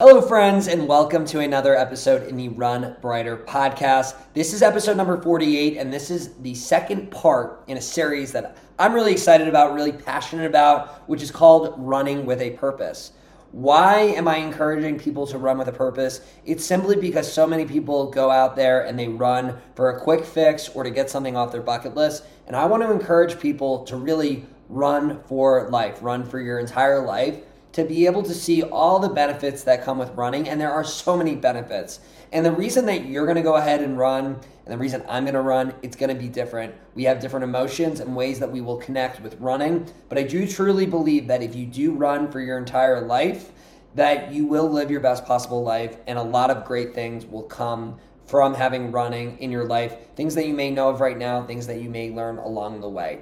Hello, 0.00 0.20
friends, 0.20 0.68
and 0.68 0.86
welcome 0.86 1.24
to 1.24 1.40
another 1.40 1.74
episode 1.76 2.28
in 2.28 2.36
the 2.36 2.50
Run 2.50 2.94
Breiter 3.02 3.44
podcast. 3.44 4.14
This 4.32 4.52
is 4.52 4.62
episode 4.62 4.96
number 4.96 5.20
48, 5.20 5.76
and 5.76 5.92
this 5.92 6.08
is 6.08 6.34
the 6.34 6.54
second 6.54 7.10
part 7.10 7.64
in 7.66 7.78
a 7.78 7.80
series 7.80 8.30
that 8.30 8.56
I'm 8.78 8.94
really 8.94 9.10
excited 9.10 9.48
about, 9.48 9.74
really 9.74 9.90
passionate 9.90 10.46
about, 10.46 11.08
which 11.08 11.20
is 11.20 11.32
called 11.32 11.74
Running 11.78 12.26
with 12.26 12.40
a 12.40 12.50
Purpose. 12.50 13.10
Why 13.50 14.02
am 14.02 14.28
I 14.28 14.36
encouraging 14.36 15.00
people 15.00 15.26
to 15.26 15.36
run 15.36 15.58
with 15.58 15.66
a 15.66 15.72
purpose? 15.72 16.20
It's 16.46 16.64
simply 16.64 16.94
because 16.94 17.32
so 17.32 17.44
many 17.44 17.64
people 17.64 18.08
go 18.08 18.30
out 18.30 18.54
there 18.54 18.86
and 18.86 18.96
they 18.96 19.08
run 19.08 19.58
for 19.74 19.90
a 19.90 20.00
quick 20.00 20.24
fix 20.24 20.68
or 20.68 20.84
to 20.84 20.90
get 20.90 21.10
something 21.10 21.36
off 21.36 21.50
their 21.50 21.60
bucket 21.60 21.96
list. 21.96 22.22
And 22.46 22.54
I 22.54 22.66
want 22.66 22.84
to 22.84 22.92
encourage 22.92 23.40
people 23.40 23.82
to 23.86 23.96
really 23.96 24.46
run 24.68 25.20
for 25.24 25.68
life, 25.70 25.98
run 26.02 26.24
for 26.24 26.38
your 26.38 26.60
entire 26.60 27.04
life 27.04 27.40
to 27.72 27.84
be 27.84 28.06
able 28.06 28.22
to 28.22 28.34
see 28.34 28.62
all 28.62 28.98
the 28.98 29.08
benefits 29.08 29.62
that 29.64 29.84
come 29.84 29.98
with 29.98 30.10
running. 30.10 30.48
And 30.48 30.60
there 30.60 30.72
are 30.72 30.84
so 30.84 31.16
many 31.16 31.36
benefits. 31.36 32.00
And 32.32 32.44
the 32.44 32.52
reason 32.52 32.86
that 32.86 33.06
you're 33.06 33.26
to 33.36 33.42
go 33.42 33.56
ahead 33.56 33.80
and 33.80 33.98
run, 33.98 34.24
and 34.26 34.66
the 34.66 34.78
reason 34.78 35.02
I'm 35.08 35.24
to 35.26 35.40
run, 35.40 35.74
it's 35.82 35.96
to 35.96 36.14
be 36.14 36.28
different. 36.28 36.74
We 36.94 37.04
have 37.04 37.20
different 37.20 37.44
emotions 37.44 38.00
and 38.00 38.14
ways 38.14 38.38
that 38.40 38.50
we 38.50 38.60
will 38.60 38.76
connect 38.76 39.20
with 39.20 39.38
running. 39.40 39.86
But 40.08 40.18
I 40.18 40.22
do 40.24 40.46
truly 40.46 40.86
believe 40.86 41.26
that 41.28 41.42
if 41.42 41.54
you 41.54 41.66
do 41.66 41.92
run 41.92 42.30
for 42.30 42.40
your 42.40 42.58
entire 42.58 43.00
life, 43.00 43.52
that 43.94 44.32
you 44.32 44.46
will 44.46 44.68
live 44.68 44.90
your 44.90 45.00
best 45.00 45.24
possible 45.24 45.62
life 45.62 45.96
and 46.06 46.18
a 46.18 46.22
lot 46.22 46.50
of 46.50 46.64
great 46.64 46.94
things 46.94 47.24
will 47.24 47.42
come 47.42 47.98
from 48.26 48.52
having 48.52 48.92
running 48.92 49.38
in 49.38 49.50
your 49.50 49.64
life. 49.64 49.96
Things 50.14 50.34
that 50.34 50.46
you 50.46 50.52
may 50.52 50.70
know 50.70 50.90
of 50.90 51.00
right 51.00 51.16
now, 51.16 51.42
things 51.46 51.66
that 51.66 51.80
you 51.80 51.88
may 51.88 52.10
learn 52.10 52.36
along 52.36 52.82
the 52.82 52.88
way. 52.88 53.20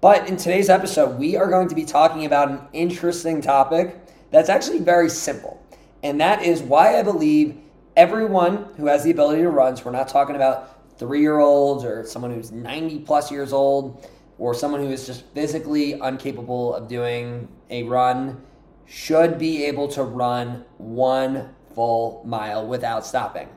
But 0.00 0.28
in 0.28 0.38
today's 0.38 0.70
episode, 0.70 1.18
we 1.18 1.36
are 1.36 1.48
going 1.48 1.68
to 1.68 1.74
be 1.74 1.84
talking 1.84 2.24
about 2.24 2.50
an 2.50 2.60
interesting 2.72 3.42
topic 3.42 4.00
that's 4.30 4.48
actually 4.48 4.78
very 4.78 5.10
simple. 5.10 5.62
And 6.02 6.18
that 6.22 6.42
is 6.42 6.62
why 6.62 6.98
I 6.98 7.02
believe 7.02 7.60
everyone 7.96 8.68
who 8.78 8.86
has 8.86 9.04
the 9.04 9.10
ability 9.10 9.42
to 9.42 9.50
run, 9.50 9.76
so 9.76 9.84
we're 9.84 9.90
not 9.90 10.08
talking 10.08 10.36
about 10.36 10.98
three 10.98 11.20
year 11.20 11.38
olds 11.38 11.84
or 11.84 12.04
someone 12.06 12.32
who's 12.32 12.50
90 12.50 13.00
plus 13.00 13.30
years 13.30 13.52
old 13.52 14.08
or 14.38 14.54
someone 14.54 14.80
who 14.80 14.88
is 14.88 15.06
just 15.06 15.22
physically 15.34 15.92
incapable 15.92 16.74
of 16.74 16.88
doing 16.88 17.46
a 17.68 17.82
run, 17.82 18.40
should 18.86 19.38
be 19.38 19.64
able 19.64 19.86
to 19.86 20.02
run 20.02 20.64
one 20.78 21.54
full 21.74 22.22
mile 22.24 22.66
without 22.66 23.04
stopping. 23.04 23.48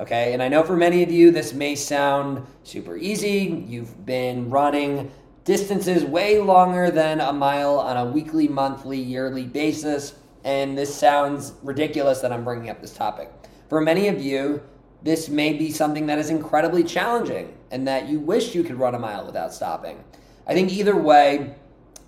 Okay, 0.00 0.32
and 0.32 0.42
I 0.42 0.48
know 0.48 0.64
for 0.64 0.76
many 0.76 1.04
of 1.04 1.12
you 1.12 1.30
this 1.30 1.52
may 1.52 1.76
sound 1.76 2.44
super 2.64 2.96
easy. 2.96 3.64
You've 3.68 4.04
been 4.04 4.50
running 4.50 5.12
distances 5.48 6.04
way 6.04 6.38
longer 6.38 6.90
than 6.90 7.22
a 7.22 7.32
mile 7.32 7.78
on 7.78 7.96
a 7.96 8.04
weekly, 8.04 8.46
monthly, 8.46 9.00
yearly 9.00 9.46
basis. 9.46 10.14
And 10.44 10.76
this 10.76 10.94
sounds 10.94 11.54
ridiculous 11.62 12.20
that 12.20 12.30
I'm 12.30 12.44
bringing 12.44 12.68
up 12.68 12.82
this 12.82 12.92
topic. 12.92 13.32
For 13.70 13.80
many 13.80 14.08
of 14.08 14.20
you, 14.20 14.62
this 15.02 15.30
may 15.30 15.54
be 15.54 15.70
something 15.70 16.04
that 16.08 16.18
is 16.18 16.28
incredibly 16.28 16.84
challenging 16.84 17.56
and 17.70 17.88
that 17.88 18.10
you 18.10 18.20
wish 18.20 18.54
you 18.54 18.62
could 18.62 18.78
run 18.78 18.94
a 18.94 18.98
mile 18.98 19.24
without 19.24 19.54
stopping. 19.54 20.04
I 20.46 20.52
think 20.52 20.70
either 20.70 20.94
way, 20.94 21.54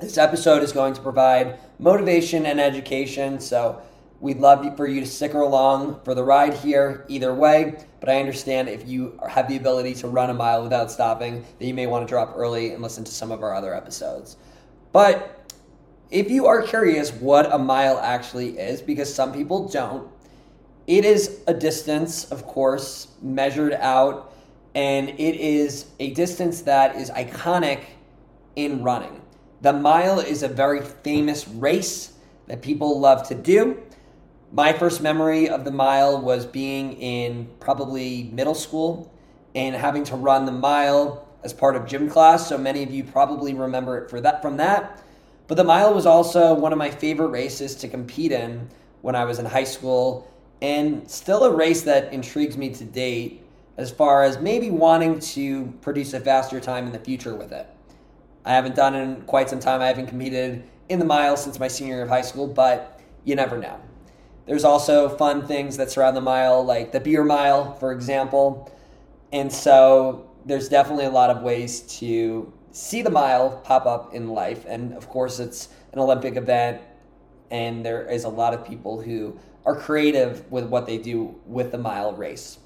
this 0.00 0.18
episode 0.18 0.62
is 0.62 0.72
going 0.72 0.92
to 0.92 1.00
provide 1.00 1.58
motivation 1.78 2.44
and 2.44 2.60
education. 2.60 3.40
So 3.40 3.80
We'd 4.20 4.38
love 4.38 4.76
for 4.76 4.86
you 4.86 5.00
to 5.00 5.06
stick 5.06 5.32
along 5.32 6.02
for 6.04 6.14
the 6.14 6.22
ride 6.22 6.52
here 6.52 7.06
either 7.08 7.34
way, 7.34 7.82
but 8.00 8.10
I 8.10 8.20
understand 8.20 8.68
if 8.68 8.86
you 8.86 9.18
have 9.26 9.48
the 9.48 9.56
ability 9.56 9.94
to 9.94 10.08
run 10.08 10.28
a 10.28 10.34
mile 10.34 10.62
without 10.62 10.90
stopping, 10.90 11.42
that 11.58 11.64
you 11.64 11.72
may 11.72 11.86
want 11.86 12.06
to 12.06 12.10
drop 12.10 12.34
early 12.36 12.72
and 12.72 12.82
listen 12.82 13.02
to 13.04 13.10
some 13.10 13.30
of 13.30 13.42
our 13.42 13.54
other 13.54 13.74
episodes. 13.74 14.36
But 14.92 15.50
if 16.10 16.30
you 16.30 16.46
are 16.46 16.60
curious 16.60 17.12
what 17.12 17.50
a 17.50 17.58
mile 17.58 17.98
actually 17.98 18.58
is, 18.58 18.82
because 18.82 19.12
some 19.12 19.32
people 19.32 19.68
don't, 19.68 20.06
it 20.86 21.06
is 21.06 21.40
a 21.46 21.54
distance, 21.54 22.30
of 22.30 22.44
course, 22.44 23.08
measured 23.22 23.72
out, 23.72 24.34
and 24.74 25.08
it 25.08 25.36
is 25.36 25.86
a 25.98 26.12
distance 26.12 26.60
that 26.62 26.96
is 26.96 27.10
iconic 27.10 27.84
in 28.54 28.82
running. 28.82 29.22
The 29.62 29.72
mile 29.72 30.20
is 30.20 30.42
a 30.42 30.48
very 30.48 30.82
famous 30.82 31.48
race 31.48 32.12
that 32.48 32.60
people 32.60 33.00
love 33.00 33.26
to 33.28 33.34
do. 33.34 33.82
My 34.52 34.72
first 34.72 35.00
memory 35.00 35.48
of 35.48 35.64
the 35.64 35.70
mile 35.70 36.20
was 36.20 36.44
being 36.44 36.94
in 36.94 37.48
probably 37.60 38.24
middle 38.32 38.56
school 38.56 39.12
and 39.54 39.76
having 39.76 40.02
to 40.04 40.16
run 40.16 40.44
the 40.44 40.50
mile 40.50 41.28
as 41.44 41.52
part 41.52 41.76
of 41.76 41.86
gym 41.86 42.10
class. 42.10 42.48
So 42.48 42.58
many 42.58 42.82
of 42.82 42.90
you 42.90 43.04
probably 43.04 43.54
remember 43.54 43.96
it 43.98 44.10
for 44.10 44.20
that 44.20 44.42
from 44.42 44.56
that. 44.56 45.04
But 45.46 45.56
the 45.56 45.62
mile 45.62 45.94
was 45.94 46.04
also 46.04 46.52
one 46.52 46.72
of 46.72 46.78
my 46.78 46.90
favorite 46.90 47.28
races 47.28 47.76
to 47.76 47.88
compete 47.88 48.32
in 48.32 48.68
when 49.02 49.14
I 49.14 49.24
was 49.24 49.38
in 49.38 49.46
high 49.46 49.64
school 49.64 50.28
and 50.60 51.08
still 51.08 51.44
a 51.44 51.54
race 51.54 51.82
that 51.82 52.12
intrigues 52.12 52.56
me 52.56 52.70
to 52.74 52.84
date 52.84 53.44
as 53.76 53.92
far 53.92 54.24
as 54.24 54.40
maybe 54.40 54.68
wanting 54.68 55.20
to 55.20 55.72
produce 55.80 56.12
a 56.12 56.18
faster 56.18 56.58
time 56.58 56.86
in 56.86 56.92
the 56.92 56.98
future 56.98 57.36
with 57.36 57.52
it. 57.52 57.68
I 58.44 58.54
haven't 58.54 58.74
done 58.74 58.96
it 58.96 59.02
in 59.02 59.22
quite 59.22 59.48
some 59.48 59.60
time. 59.60 59.80
I 59.80 59.86
haven't 59.86 60.06
competed 60.06 60.64
in 60.88 60.98
the 60.98 61.04
mile 61.04 61.36
since 61.36 61.60
my 61.60 61.68
senior 61.68 61.94
year 61.94 62.02
of 62.02 62.08
high 62.08 62.22
school, 62.22 62.48
but 62.48 63.00
you 63.24 63.36
never 63.36 63.56
know. 63.56 63.80
There's 64.46 64.64
also 64.64 65.08
fun 65.08 65.46
things 65.46 65.76
that 65.76 65.90
surround 65.90 66.16
the 66.16 66.20
mile, 66.20 66.64
like 66.64 66.92
the 66.92 67.00
beer 67.00 67.24
mile, 67.24 67.74
for 67.74 67.92
example. 67.92 68.70
And 69.32 69.52
so 69.52 70.28
there's 70.44 70.68
definitely 70.68 71.04
a 71.04 71.10
lot 71.10 71.30
of 71.30 71.42
ways 71.42 71.82
to 71.98 72.52
see 72.72 73.02
the 73.02 73.10
mile 73.10 73.60
pop 73.64 73.86
up 73.86 74.14
in 74.14 74.28
life. 74.28 74.64
And 74.66 74.94
of 74.94 75.08
course, 75.08 75.38
it's 75.38 75.68
an 75.92 75.98
Olympic 75.98 76.36
event, 76.36 76.80
and 77.50 77.84
there 77.84 78.08
is 78.08 78.24
a 78.24 78.28
lot 78.28 78.54
of 78.54 78.64
people 78.66 79.00
who 79.00 79.38
are 79.66 79.76
creative 79.76 80.50
with 80.50 80.64
what 80.64 80.86
they 80.86 80.98
do 80.98 81.38
with 81.46 81.70
the 81.70 81.78
mile 81.78 82.12
race. 82.14 82.58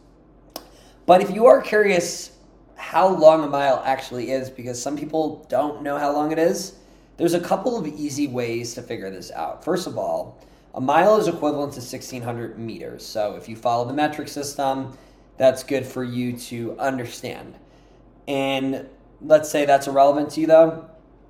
But 1.06 1.20
if 1.20 1.30
you 1.30 1.46
are 1.46 1.60
curious 1.60 2.30
how 2.76 3.08
long 3.08 3.44
a 3.44 3.46
mile 3.46 3.82
actually 3.84 4.30
is, 4.30 4.50
because 4.50 4.80
some 4.80 4.96
people 4.96 5.44
don't 5.48 5.82
know 5.82 5.98
how 5.98 6.12
long 6.12 6.32
it 6.32 6.38
is, 6.38 6.74
there's 7.16 7.34
a 7.34 7.40
couple 7.40 7.78
of 7.78 7.86
easy 7.86 8.26
ways 8.26 8.74
to 8.74 8.82
figure 8.82 9.10
this 9.10 9.30
out. 9.30 9.64
First 9.64 9.86
of 9.86 9.98
all, 9.98 10.38
a 10.74 10.80
mile 10.80 11.16
is 11.16 11.28
equivalent 11.28 11.72
to 11.74 11.80
1600 11.80 12.58
meters. 12.58 13.06
So 13.06 13.36
if 13.36 13.48
you 13.48 13.54
follow 13.54 13.84
the 13.84 13.92
metric 13.92 14.28
system, 14.28 14.96
that's 15.36 15.62
good 15.62 15.86
for 15.86 16.02
you 16.02 16.36
to 16.36 16.76
understand. 16.78 17.54
And 18.26 18.88
let's 19.20 19.50
say 19.50 19.66
that's 19.66 19.86
irrelevant 19.86 20.30
to 20.30 20.40
you 20.40 20.46
though. 20.48 20.88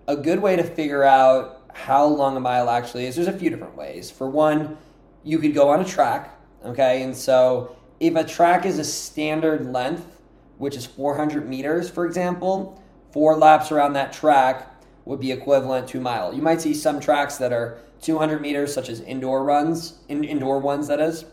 A 0.09 0.16
good 0.16 0.41
way 0.41 0.56
to 0.56 0.62
figure 0.62 1.04
out 1.04 1.62
how 1.75 2.06
long 2.06 2.37
a 2.37 2.41
mile 2.41 2.71
actually 2.71 3.06
is, 3.06 3.16
there's 3.16 3.28
a 3.28 3.33
few 3.33 3.50
different 3.50 3.77
ways. 3.77 4.10
For 4.10 4.28
one, 4.28 4.78
you 5.22 5.38
could 5.38 5.54
go 5.54 5.69
on 5.71 5.81
a 5.81 5.84
track, 5.84 6.38
okay? 6.65 7.03
And 7.03 7.16
so 7.16 7.77
if 8.00 8.15
a 8.16 8.25
track 8.25 8.65
is 8.65 8.78
a 8.78 8.84
standard 8.84 9.66
length, 9.66 10.21
which 10.59 10.77
is 10.77 10.87
400 10.87 11.49
meters, 11.49 11.91
for 11.91 12.06
example, 12.06 12.83
four 13.12 13.37
laps 13.37 13.72
around 13.72 13.94
that 13.94 14.12
track 14.12 14.74
would 15.04 15.20
be 15.20 15.32
equivalent 15.32 15.88
to 15.88 16.00
mile. 16.00 16.32
You 16.32 16.42
might 16.42 16.60
see 16.60 16.75
some 16.75 17.00
tracks 17.00 17.37
that 17.37 17.53
are 17.53 17.78
200 18.03 18.41
meters, 18.41 18.72
such 18.72 18.88
as 18.88 19.00
indoor 19.00 19.44
runs, 19.44 19.98
in, 20.09 20.25
indoor 20.25 20.59
ones, 20.59 20.88
that 20.88 21.00
is. 21.00 21.25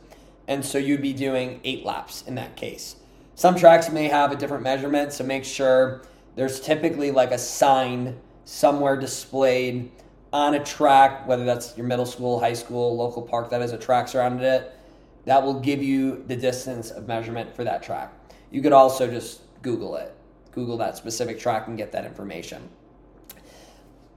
And 0.48 0.66
so 0.66 0.78
you'd 0.78 1.02
be 1.02 1.14
doing 1.14 1.60
eight 1.64 1.86
laps 1.86 2.24
in 2.24 2.36
that 2.36 2.56
case. 2.56 2.96
Some 3.36 3.56
tracks 3.56 3.90
may 3.90 4.08
have 4.08 4.32
a 4.32 4.36
different 4.36 4.64
measurement, 4.64 5.14
so 5.14 5.24
make 5.24 5.46
sure 5.46 6.02
there's 6.36 6.60
typically 6.60 7.12
like 7.12 7.32
a 7.32 7.38
sign 7.38 8.20
somewhere 8.46 8.98
displayed 8.98 9.92
on 10.34 10.54
a 10.54 10.64
track, 10.64 11.28
whether 11.28 11.44
that's 11.44 11.76
your 11.78 11.86
middle 11.86 12.06
school, 12.06 12.40
high 12.40 12.54
school, 12.54 12.96
local 12.96 13.22
park 13.22 13.50
that 13.50 13.62
has 13.62 13.74
a 13.74 13.78
track 13.78 14.08
surrounded 14.08 14.46
it, 14.46 14.74
that 15.26 15.44
will 15.44 15.60
give 15.60 15.84
you 15.84 16.24
the 16.28 16.36
distance 16.36 16.90
of 16.92 17.08
measurement 17.08 17.56
for 17.56 17.64
that 17.64 17.84
track. 17.84 18.14
You 18.50 18.62
could 18.62 18.74
also 18.74 19.10
just 19.10 19.42
Google 19.62 19.96
it, 19.96 20.14
Google 20.52 20.78
that 20.78 20.98
specific 20.98 21.40
track 21.40 21.68
and 21.68 21.78
get 21.78 21.92
that 21.92 22.06
information. 22.06 22.70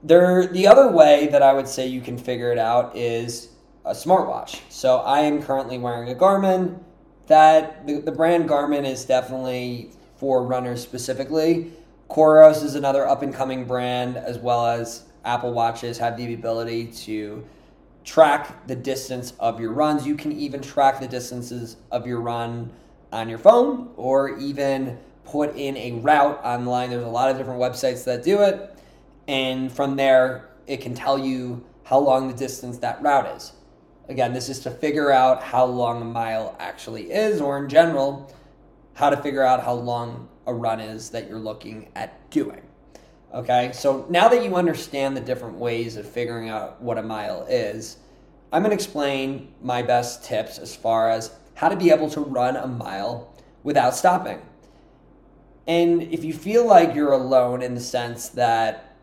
There, 0.04 0.46
the 0.46 0.66
other 0.66 0.90
way 0.90 1.28
that 1.28 1.42
I 1.42 1.54
would 1.54 1.66
say 1.66 1.86
you 1.86 2.02
can 2.02 2.18
figure 2.18 2.52
it 2.52 2.58
out 2.58 2.94
is 2.94 3.48
a 3.86 3.92
smartwatch. 3.92 4.60
So 4.68 4.98
I 4.98 5.20
am 5.20 5.42
currently 5.42 5.78
wearing 5.78 6.10
a 6.10 6.14
Garmin. 6.14 6.78
That 7.26 7.86
the, 7.86 8.02
the 8.02 8.12
brand 8.12 8.46
Garmin 8.46 8.84
is 8.84 9.06
definitely 9.06 9.92
for 10.16 10.44
runners 10.44 10.82
specifically. 10.82 11.72
Coros 12.10 12.62
is 12.62 12.74
another 12.74 13.08
up 13.08 13.22
and 13.22 13.32
coming 13.32 13.64
brand, 13.64 14.18
as 14.18 14.36
well 14.38 14.66
as 14.66 15.04
Apple 15.24 15.54
Watches 15.54 15.96
have 15.96 16.18
the 16.18 16.34
ability 16.34 16.88
to 16.88 17.42
track 18.04 18.66
the 18.66 18.76
distance 18.76 19.32
of 19.40 19.58
your 19.58 19.72
runs. 19.72 20.06
You 20.06 20.16
can 20.16 20.32
even 20.32 20.60
track 20.60 21.00
the 21.00 21.08
distances 21.08 21.78
of 21.90 22.06
your 22.06 22.20
run 22.20 22.70
on 23.10 23.30
your 23.30 23.38
phone 23.38 23.88
or 23.96 24.38
even 24.38 24.98
put 25.24 25.56
in 25.56 25.78
a 25.78 25.92
route 25.92 26.38
online. 26.44 26.90
There's 26.90 27.04
a 27.04 27.08
lot 27.08 27.30
of 27.30 27.38
different 27.38 27.58
websites 27.58 28.04
that 28.04 28.22
do 28.22 28.42
it 28.42 28.73
and 29.26 29.72
from 29.72 29.96
there 29.96 30.50
it 30.66 30.80
can 30.80 30.94
tell 30.94 31.18
you 31.18 31.64
how 31.84 31.98
long 31.98 32.28
the 32.28 32.34
distance 32.34 32.78
that 32.78 33.02
route 33.02 33.36
is. 33.36 33.52
Again, 34.08 34.32
this 34.32 34.48
is 34.48 34.60
to 34.60 34.70
figure 34.70 35.10
out 35.10 35.42
how 35.42 35.64
long 35.64 36.02
a 36.02 36.04
mile 36.04 36.56
actually 36.58 37.10
is, 37.10 37.40
or 37.40 37.58
in 37.58 37.68
general, 37.68 38.32
how 38.94 39.10
to 39.10 39.16
figure 39.16 39.42
out 39.42 39.62
how 39.62 39.74
long 39.74 40.28
a 40.46 40.52
run 40.52 40.80
is 40.80 41.10
that 41.10 41.28
you're 41.28 41.38
looking 41.38 41.88
at 41.94 42.30
doing. 42.30 42.62
Okay, 43.32 43.72
so 43.72 44.06
now 44.08 44.28
that 44.28 44.44
you 44.44 44.54
understand 44.54 45.16
the 45.16 45.20
different 45.20 45.56
ways 45.56 45.96
of 45.96 46.06
figuring 46.06 46.48
out 46.48 46.80
what 46.80 46.98
a 46.98 47.02
mile 47.02 47.46
is, 47.48 47.96
I'm 48.52 48.62
to 48.62 48.70
explain 48.70 49.52
my 49.60 49.82
best 49.82 50.24
tips 50.24 50.58
as 50.58 50.76
far 50.76 51.10
as 51.10 51.32
how 51.54 51.68
to 51.68 51.76
be 51.76 51.90
able 51.90 52.08
to 52.10 52.20
run 52.20 52.56
a 52.56 52.68
mile 52.68 53.34
without 53.64 53.96
stopping. 53.96 54.40
And 55.66 56.02
if 56.02 56.22
you 56.22 56.32
feel 56.32 56.66
like 56.66 56.94
you're 56.94 57.12
alone 57.12 57.62
in 57.62 57.74
the 57.74 57.80
sense 57.80 58.28
that 58.30 58.93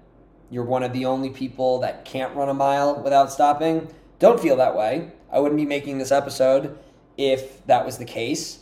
you're 0.52 0.66
one 0.66 0.84
of 0.84 0.94
the 0.94 1.06
only 1.06 1.30
people 1.30 1.80
that 1.80 2.06
can't 2.06 2.36
run 2.36 2.50
a 2.50 2.54
mile 2.54 3.02
without 3.02 3.32
stopping, 3.32 3.88
don't 4.20 4.40
feel 4.40 4.58
that 4.58 4.76
way. 4.76 5.12
I 5.32 5.40
wouldn't 5.40 5.58
be 5.58 5.66
making 5.66 5.98
this 5.98 6.12
episode 6.12 6.78
if 7.18 7.66
that 7.66 7.86
was 7.86 7.98
the 7.98 8.06
case. 8.06 8.60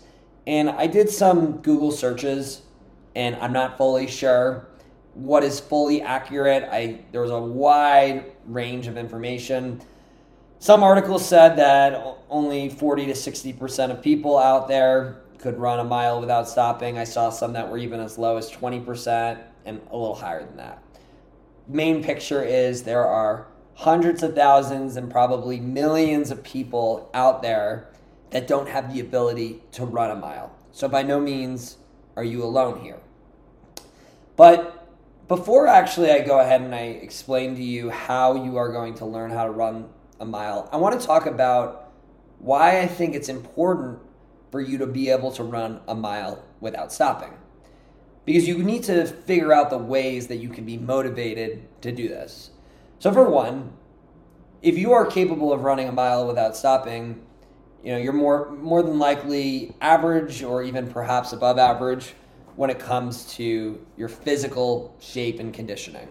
And 0.47 0.69
I 0.69 0.87
did 0.87 1.09
some 1.09 1.57
Google 1.57 1.91
searches, 1.91 2.61
and 3.15 3.35
I'm 3.37 3.51
not 3.51 3.77
fully 3.77 4.07
sure 4.07 4.67
what 5.15 5.43
is 5.43 5.59
fully 5.59 6.01
accurate. 6.01 6.69
I 6.71 7.01
there 7.11 7.21
was 7.21 7.31
a 7.31 7.39
wide 7.39 8.31
range 8.45 8.87
of 8.87 8.95
information. 8.95 9.81
Some 10.59 10.83
articles 10.83 11.25
said 11.25 11.55
that 11.57 12.19
only 12.29 12.69
40 12.69 13.07
to 13.07 13.13
60% 13.13 13.91
of 13.91 14.01
people 14.01 14.37
out 14.37 14.67
there 14.67 15.21
could 15.37 15.57
run 15.57 15.79
a 15.79 15.83
mile 15.83 16.19
without 16.19 16.49
stopping. 16.49 16.97
I 16.97 17.05
saw 17.05 17.29
some 17.29 17.53
that 17.53 17.69
were 17.69 17.77
even 17.77 17.99
as 17.99 18.17
low 18.17 18.37
as 18.37 18.51
20% 18.51 19.41
and 19.65 19.81
a 19.89 19.95
little 19.95 20.15
higher 20.15 20.45
than 20.45 20.57
that. 20.57 20.83
Main 21.71 22.03
picture 22.03 22.43
is 22.43 22.81
there 22.81 23.05
are 23.05 23.45
hundreds 23.75 24.23
of 24.23 24.33
thousands 24.33 24.95
and 24.95 25.11
probably 25.11 25.59
millions 25.59 26.31
of 26.31 26.43
people 26.43 27.11
out 27.13 27.43
there 27.43 27.87
that 28.31 28.47
don't 28.47 28.67
have 28.67 28.91
the 28.91 28.99
ability 28.99 29.61
to 29.73 29.85
run 29.85 30.09
a 30.09 30.15
mile. 30.15 30.51
So, 30.71 30.87
by 30.87 31.03
no 31.03 31.19
means 31.19 31.77
are 32.15 32.23
you 32.23 32.43
alone 32.43 32.81
here. 32.81 32.97
But 34.35 34.87
before 35.27 35.67
actually 35.67 36.09
I 36.09 36.21
go 36.21 36.39
ahead 36.39 36.61
and 36.61 36.73
I 36.73 36.85
explain 37.03 37.55
to 37.55 37.63
you 37.63 37.91
how 37.91 38.43
you 38.43 38.57
are 38.57 38.71
going 38.71 38.95
to 38.95 39.05
learn 39.05 39.29
how 39.29 39.43
to 39.43 39.51
run 39.51 39.89
a 40.19 40.25
mile, 40.25 40.67
I 40.71 40.77
want 40.77 40.99
to 40.99 41.05
talk 41.05 41.27
about 41.27 41.91
why 42.39 42.81
I 42.81 42.87
think 42.87 43.13
it's 43.13 43.29
important 43.29 43.99
for 44.49 44.59
you 44.59 44.79
to 44.79 44.87
be 44.87 45.09
able 45.09 45.31
to 45.33 45.43
run 45.43 45.81
a 45.87 45.93
mile 45.93 46.43
without 46.61 46.91
stopping. 46.91 47.38
Because 48.29 48.47
you 48.47 48.59
need 48.59 48.83
to 48.83 49.07
figure 49.07 49.51
out 49.51 49.71
the 49.71 49.79
ways 49.79 50.27
that 50.27 50.35
you 50.35 50.49
can 50.49 50.63
be 50.63 50.77
motivated 50.77 51.63
to 51.81 51.91
do 51.91 52.07
this. 52.07 52.51
So, 52.99 53.11
for 53.11 53.27
one, 53.27 53.73
if 54.61 54.77
you 54.77 54.91
are 54.91 55.07
capable 55.07 55.51
of 55.51 55.63
running 55.63 55.87
a 55.87 55.91
mile 55.91 56.27
without 56.27 56.55
stopping, 56.55 57.25
you 57.83 57.91
know 57.91 57.97
you're 57.97 58.13
more 58.13 58.51
more 58.51 58.83
than 58.83 58.99
likely 58.99 59.73
average 59.81 60.43
or 60.43 60.61
even 60.61 60.91
perhaps 60.91 61.33
above 61.33 61.57
average 61.57 62.13
when 62.55 62.69
it 62.69 62.77
comes 62.77 63.33
to 63.37 63.83
your 63.97 64.09
physical 64.09 64.95
shape 64.99 65.39
and 65.39 65.51
conditioning. 65.51 66.07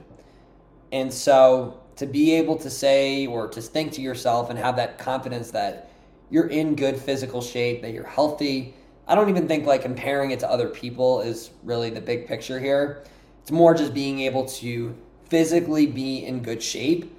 And 0.90 1.14
so, 1.14 1.80
to 1.94 2.06
be 2.06 2.34
able 2.34 2.56
to 2.56 2.68
say 2.68 3.28
or 3.28 3.46
to 3.46 3.62
think 3.62 3.92
to 3.92 4.00
yourself 4.00 4.50
and 4.50 4.58
have 4.58 4.74
that 4.74 4.98
confidence 4.98 5.52
that 5.52 5.88
you're 6.30 6.48
in 6.48 6.74
good 6.74 6.96
physical 6.96 7.42
shape, 7.42 7.80
that 7.82 7.92
you're 7.92 8.02
healthy. 8.02 8.74
I 9.08 9.14
don't 9.14 9.30
even 9.30 9.48
think 9.48 9.64
like 9.64 9.82
comparing 9.82 10.32
it 10.32 10.40
to 10.40 10.50
other 10.50 10.68
people 10.68 11.22
is 11.22 11.50
really 11.64 11.88
the 11.88 12.00
big 12.00 12.28
picture 12.28 12.60
here. 12.60 13.02
It's 13.40 13.50
more 13.50 13.72
just 13.72 13.94
being 13.94 14.20
able 14.20 14.44
to 14.46 14.94
physically 15.24 15.86
be 15.86 16.26
in 16.26 16.42
good 16.42 16.62
shape. 16.62 17.16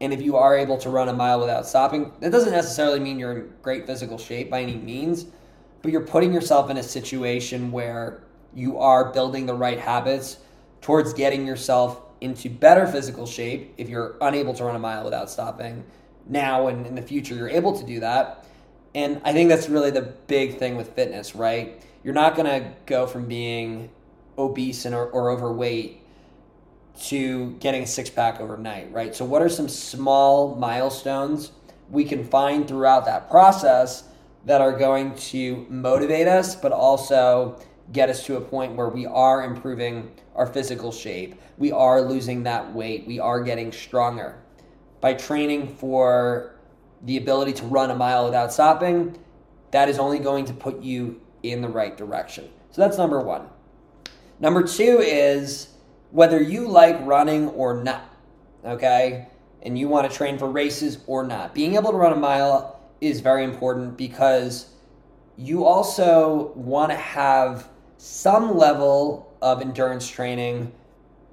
And 0.00 0.12
if 0.12 0.20
you 0.20 0.36
are 0.36 0.56
able 0.56 0.78
to 0.78 0.90
run 0.90 1.08
a 1.08 1.12
mile 1.12 1.38
without 1.38 1.64
stopping, 1.64 2.12
that 2.20 2.32
doesn't 2.32 2.52
necessarily 2.52 2.98
mean 2.98 3.20
you're 3.20 3.38
in 3.38 3.52
great 3.62 3.86
physical 3.86 4.18
shape 4.18 4.50
by 4.50 4.62
any 4.62 4.74
means, 4.74 5.26
but 5.82 5.92
you're 5.92 6.06
putting 6.06 6.32
yourself 6.32 6.70
in 6.70 6.76
a 6.76 6.82
situation 6.82 7.70
where 7.70 8.24
you 8.52 8.78
are 8.78 9.12
building 9.12 9.46
the 9.46 9.54
right 9.54 9.78
habits 9.78 10.38
towards 10.80 11.12
getting 11.14 11.46
yourself 11.46 12.00
into 12.20 12.50
better 12.50 12.86
physical 12.86 13.26
shape 13.26 13.74
if 13.76 13.88
you're 13.88 14.16
unable 14.22 14.54
to 14.54 14.64
run 14.64 14.74
a 14.74 14.78
mile 14.78 15.04
without 15.04 15.30
stopping 15.30 15.84
now 16.26 16.66
and 16.66 16.86
in 16.86 16.94
the 16.94 17.02
future 17.02 17.34
you're 17.34 17.48
able 17.48 17.78
to 17.78 17.86
do 17.86 18.00
that 18.00 18.44
and 18.94 19.20
I 19.24 19.32
think 19.32 19.48
that's 19.48 19.68
really 19.68 19.90
the 19.90 20.02
big 20.02 20.58
thing 20.58 20.76
with 20.76 20.94
fitness, 20.94 21.34
right? 21.34 21.82
You're 22.02 22.14
not 22.14 22.36
going 22.36 22.46
to 22.46 22.72
go 22.86 23.06
from 23.06 23.26
being 23.26 23.90
obese 24.36 24.84
and 24.84 24.94
or, 24.94 25.06
or 25.10 25.30
overweight 25.30 26.02
to 27.02 27.52
getting 27.60 27.82
a 27.82 27.86
six 27.86 28.10
pack 28.10 28.40
overnight, 28.40 28.92
right? 28.92 29.14
So, 29.14 29.24
what 29.24 29.42
are 29.42 29.48
some 29.48 29.68
small 29.68 30.54
milestones 30.56 31.52
we 31.90 32.04
can 32.04 32.24
find 32.24 32.66
throughout 32.66 33.04
that 33.06 33.30
process 33.30 34.04
that 34.44 34.60
are 34.60 34.72
going 34.72 35.14
to 35.14 35.66
motivate 35.68 36.26
us, 36.26 36.54
but 36.54 36.72
also 36.72 37.58
get 37.92 38.08
us 38.08 38.24
to 38.26 38.36
a 38.36 38.40
point 38.40 38.74
where 38.74 38.88
we 38.88 39.06
are 39.06 39.44
improving 39.44 40.10
our 40.34 40.46
physical 40.46 40.92
shape, 40.92 41.40
we 41.56 41.72
are 41.72 42.00
losing 42.02 42.42
that 42.42 42.72
weight, 42.74 43.06
we 43.06 43.18
are 43.18 43.42
getting 43.42 43.72
stronger 43.72 44.38
by 45.00 45.14
training 45.14 45.68
for 45.76 46.54
the 47.02 47.16
ability 47.16 47.52
to 47.54 47.64
run 47.66 47.90
a 47.90 47.94
mile 47.94 48.24
without 48.24 48.52
stopping, 48.52 49.16
that 49.70 49.88
is 49.88 49.98
only 49.98 50.18
going 50.18 50.44
to 50.46 50.52
put 50.52 50.82
you 50.82 51.20
in 51.42 51.60
the 51.60 51.68
right 51.68 51.96
direction. 51.96 52.48
So 52.70 52.82
that's 52.82 52.98
number 52.98 53.20
one. 53.20 53.48
Number 54.40 54.62
two 54.62 55.00
is 55.00 55.68
whether 56.10 56.40
you 56.40 56.68
like 56.68 56.98
running 57.02 57.48
or 57.50 57.82
not, 57.82 58.14
okay? 58.64 59.28
And 59.62 59.78
you 59.78 59.88
want 59.88 60.10
to 60.10 60.16
train 60.16 60.38
for 60.38 60.50
races 60.50 60.98
or 61.06 61.26
not. 61.26 61.54
Being 61.54 61.74
able 61.74 61.90
to 61.90 61.96
run 61.96 62.12
a 62.12 62.16
mile 62.16 62.80
is 63.00 63.20
very 63.20 63.44
important 63.44 63.96
because 63.96 64.70
you 65.36 65.64
also 65.64 66.52
want 66.54 66.90
to 66.90 66.96
have 66.96 67.68
some 67.96 68.56
level 68.56 69.36
of 69.42 69.60
endurance 69.60 70.08
training 70.08 70.72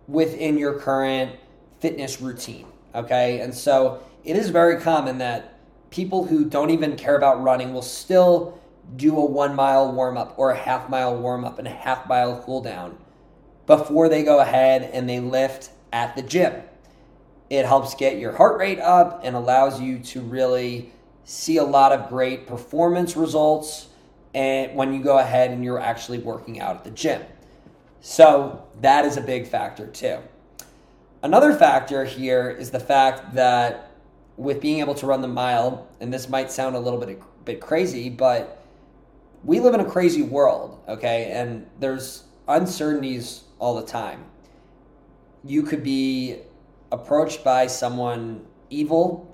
within 0.08 0.58
your 0.58 0.80
current 0.80 1.36
fitness 1.80 2.22
routine, 2.22 2.66
okay? 2.94 3.40
And 3.40 3.54
so 3.54 4.04
it 4.24 4.36
is 4.36 4.50
very 4.50 4.80
common 4.82 5.20
that 5.20 5.55
people 5.96 6.26
who 6.26 6.44
don't 6.44 6.72
even 6.72 6.98
care 6.98 7.16
about 7.16 7.42
running 7.42 7.74
will 7.74 7.82
still 7.82 8.60
do 8.98 9.18
a 9.18 9.26
one 9.26 9.56
mile 9.56 9.94
warm 9.94 10.18
up 10.18 10.34
or 10.38 10.52
a 10.52 10.58
half 10.58 10.90
mile 10.90 11.18
warm 11.18 11.46
up 11.46 11.58
and 11.58 11.70
a 11.70 11.72
half 11.72 12.06
mile 12.10 12.44
cool 12.46 12.62
down 12.62 12.98
before 13.66 14.10
they 14.10 14.22
go 14.22 14.42
ahead 14.42 14.84
and 14.94 15.08
they 15.10 15.22
lift 15.22 15.70
at 15.94 16.14
the 16.18 16.22
gym. 16.22 16.54
It 17.50 17.66
helps 17.66 17.96
get 17.96 18.20
your 18.20 18.34
heart 18.34 18.60
rate 18.60 18.80
up 18.80 19.22
and 19.24 19.38
allows 19.38 19.80
you 19.80 20.00
to 20.00 20.20
really 20.20 20.92
see 21.24 21.58
a 21.58 21.64
lot 21.64 21.94
of 21.94 22.10
great 22.10 22.46
performance 22.46 23.16
results 23.16 23.88
and 24.34 24.76
when 24.76 24.94
you 24.94 25.02
go 25.02 25.18
ahead 25.18 25.52
and 25.52 25.64
you're 25.64 25.80
actually 25.80 26.18
working 26.18 26.60
out 26.60 26.76
at 26.76 26.84
the 26.84 26.92
gym. 26.92 27.22
So 28.02 28.68
that 28.82 29.06
is 29.06 29.16
a 29.16 29.22
big 29.22 29.48
factor 29.48 29.88
too. 29.88 30.18
Another 31.24 31.54
factor 31.54 32.04
here 32.04 32.50
is 32.50 32.72
the 32.72 32.82
fact 32.82 33.34
that 33.36 33.95
with 34.38 34.62
being 34.62 34.80
able 34.80 34.96
to 34.96 35.06
run 35.06 35.22
the 35.22 35.28
mile, 35.28 35.88
and 36.00 36.14
this 36.14 36.28
might 36.30 36.52
sound 36.52 36.76
a 36.76 36.80
little 36.80 37.00
bit 37.00 37.22
bit 37.46 37.62
crazy, 37.62 38.10
but 38.10 38.64
we 39.44 39.60
live 39.60 39.76
in 39.76 39.80
a 39.80 39.86
crazy 39.86 40.24
world, 40.24 40.80
okay? 40.88 41.30
And 41.32 41.68
there's 41.80 42.24
uncertainties 42.48 43.44
all 43.60 43.76
the 43.76 43.86
time. 43.86 44.26
You 45.44 45.62
could 45.62 45.84
be 45.84 46.40
approached 46.92 47.44
by 47.44 47.68
someone 47.68 48.46
evil. 48.72 49.32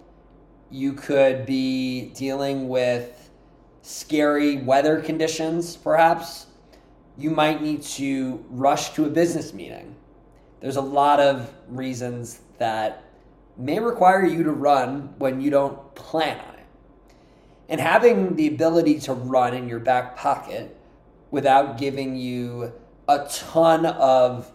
You 0.70 0.94
could 0.94 1.46
be 1.46 2.12
dealing 2.14 2.68
with 2.68 3.30
scary 3.82 4.58
weather 4.58 5.00
conditions, 5.00 5.78
perhaps. 5.78 6.48
You 7.18 7.30
might 7.30 7.62
need 7.62 7.82
to 7.84 8.44
rush 8.50 8.94
to 8.96 9.06
a 9.06 9.10
business 9.10 9.54
meeting. 9.54 9.96
There's 10.60 10.76
a 10.76 10.82
lot 10.82 11.20
of 11.20 11.54
reasons 11.68 12.42
that 12.58 13.04
may 13.62 13.80
require 13.80 14.26
you 14.26 14.44
to 14.44 14.52
run 14.52 15.14
when 15.18 15.42
you 15.42 15.50
don't 15.50 15.96
plan 15.96 16.40
on 16.40 16.56
it. 16.56 16.66
And 17.70 17.80
having 17.80 18.36
the 18.36 18.48
ability 18.48 19.00
to 19.02 19.14
run 19.14 19.54
in 19.54 19.70
your 19.70 19.80
back 19.80 20.18
pocket 20.18 20.78
without 21.30 21.78
giving 21.78 22.18
you 22.18 22.74
a 23.08 23.28
ton 23.32 23.86
of 23.86 24.52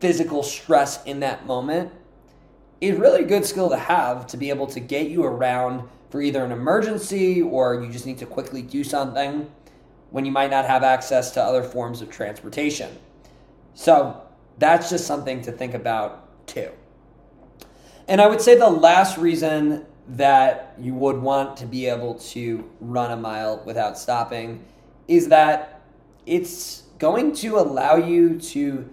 physical 0.00 0.42
stress 0.42 1.04
in 1.04 1.20
that 1.20 1.46
moment 1.46 1.92
is 2.80 2.96
really 2.96 3.22
a 3.22 3.26
good 3.26 3.44
skill 3.44 3.68
to 3.68 3.76
have 3.76 4.26
to 4.28 4.36
be 4.36 4.50
able 4.50 4.66
to 4.68 4.80
get 4.80 5.08
you 5.08 5.24
around 5.24 5.88
for 6.10 6.22
either 6.22 6.44
an 6.44 6.52
emergency 6.52 7.42
or 7.42 7.82
you 7.82 7.90
just 7.90 8.06
need 8.06 8.18
to 8.18 8.26
quickly 8.26 8.62
do 8.62 8.82
something 8.84 9.50
when 10.10 10.24
you 10.24 10.32
might 10.32 10.50
not 10.50 10.64
have 10.64 10.82
access 10.82 11.32
to 11.32 11.42
other 11.42 11.62
forms 11.62 12.00
of 12.00 12.10
transportation. 12.10 12.96
So 13.74 14.22
that's 14.58 14.90
just 14.90 15.06
something 15.06 15.42
to 15.42 15.52
think 15.52 15.74
about 15.74 16.46
too. 16.46 16.70
And 18.08 18.22
I 18.22 18.26
would 18.26 18.40
say 18.40 18.56
the 18.56 18.70
last 18.70 19.18
reason 19.18 19.84
that 20.08 20.74
you 20.80 20.94
would 20.94 21.18
want 21.20 21.58
to 21.58 21.66
be 21.66 21.84
able 21.86 22.14
to 22.14 22.68
run 22.80 23.10
a 23.10 23.16
mile 23.16 23.62
without 23.66 23.98
stopping 23.98 24.64
is 25.06 25.28
that 25.28 25.82
it's 26.24 26.84
going 26.98 27.34
to 27.34 27.58
allow 27.58 27.96
you 27.96 28.40
to 28.40 28.90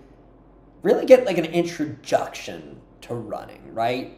really 0.82 1.06
get 1.06 1.26
like 1.26 1.38
an 1.38 1.46
introduction 1.46 2.82
to 3.02 3.16
running, 3.16 3.74
right? 3.74 4.18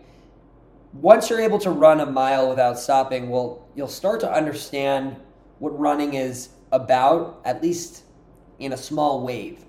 Once 0.93 1.29
you're 1.29 1.41
able 1.41 1.59
to 1.59 1.69
run 1.69 1.99
a 1.99 2.05
mile 2.05 2.49
without 2.49 2.79
stopping, 2.79 3.29
well, 3.29 3.67
you'll 3.75 3.87
start 3.87 4.19
to 4.21 4.31
understand 4.31 5.15
what 5.59 5.77
running 5.77 6.15
is 6.15 6.49
about, 6.71 7.39
at 7.45 7.61
least 7.61 8.03
in 8.57 8.73
a 8.73 8.77
small 8.77 9.21
wave. 9.21 9.63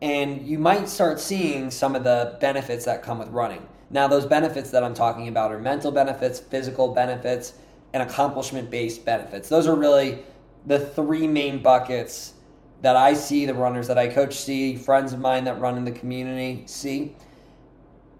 And 0.00 0.40
you 0.46 0.58
might 0.58 0.88
start 0.88 1.20
seeing 1.20 1.70
some 1.70 1.94
of 1.94 2.04
the 2.04 2.38
benefits 2.40 2.86
that 2.86 3.02
come 3.02 3.18
with 3.18 3.28
running. 3.28 3.66
Now, 3.90 4.06
those 4.06 4.24
benefits 4.24 4.70
that 4.70 4.84
I'm 4.84 4.94
talking 4.94 5.28
about 5.28 5.50
are 5.50 5.58
mental 5.58 5.90
benefits, 5.90 6.38
physical 6.38 6.94
benefits, 6.94 7.54
and 7.92 8.02
accomplishment 8.02 8.70
based 8.70 9.04
benefits. 9.04 9.48
Those 9.48 9.66
are 9.66 9.74
really 9.74 10.20
the 10.66 10.78
three 10.78 11.26
main 11.26 11.62
buckets 11.62 12.34
that 12.82 12.96
I 12.96 13.14
see, 13.14 13.46
the 13.46 13.54
runners 13.54 13.88
that 13.88 13.98
I 13.98 14.08
coach 14.08 14.34
see, 14.34 14.76
friends 14.76 15.12
of 15.12 15.18
mine 15.18 15.44
that 15.44 15.60
run 15.60 15.76
in 15.76 15.84
the 15.84 15.92
community 15.92 16.62
see. 16.66 17.16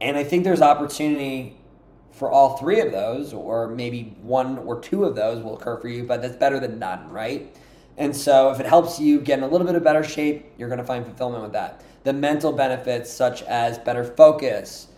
And 0.01 0.17
I 0.17 0.25
think 0.25 0.45
there's 0.45 0.63
opportunity 0.63 1.57
for 2.11 2.31
all 2.31 2.57
three 2.57 2.81
of 2.81 2.91
those, 2.93 3.33
or 3.33 3.69
maybe 3.69 4.17
one 4.23 4.59
or 4.59 4.81
two 4.81 5.05
of 5.05 5.15
those 5.15 5.43
will 5.43 5.57
occur 5.57 5.79
for 5.79 5.89
you, 5.89 6.05
but 6.05 6.21
that's 6.21 6.37
better 6.37 6.59
than 6.59 6.79
none, 6.79 7.11
right? 7.11 7.57
And 7.97 8.15
so 8.15 8.51
if 8.51 8.61
it 8.61 8.67
helps 8.67 8.99
you 8.99 9.21
get 9.21 9.39
in 9.39 9.45
a 9.45 9.49
little 9.49 9.67
bit 9.67 9.77
of 9.77 9.85
better 9.85 10.03
shape, 10.03 10.47
you're 10.59 10.69
going 10.69 10.79
to 10.79 10.85
find 10.85 11.05
fulfillment 11.05 11.43
with 11.43 11.53
that. 11.53 11.83
The 12.05 12.13
mental 12.13 12.53
benefits, 12.53 13.11
such 13.11 13.43
as 13.43 13.79
better 13.79 14.05
focus, 14.05 14.89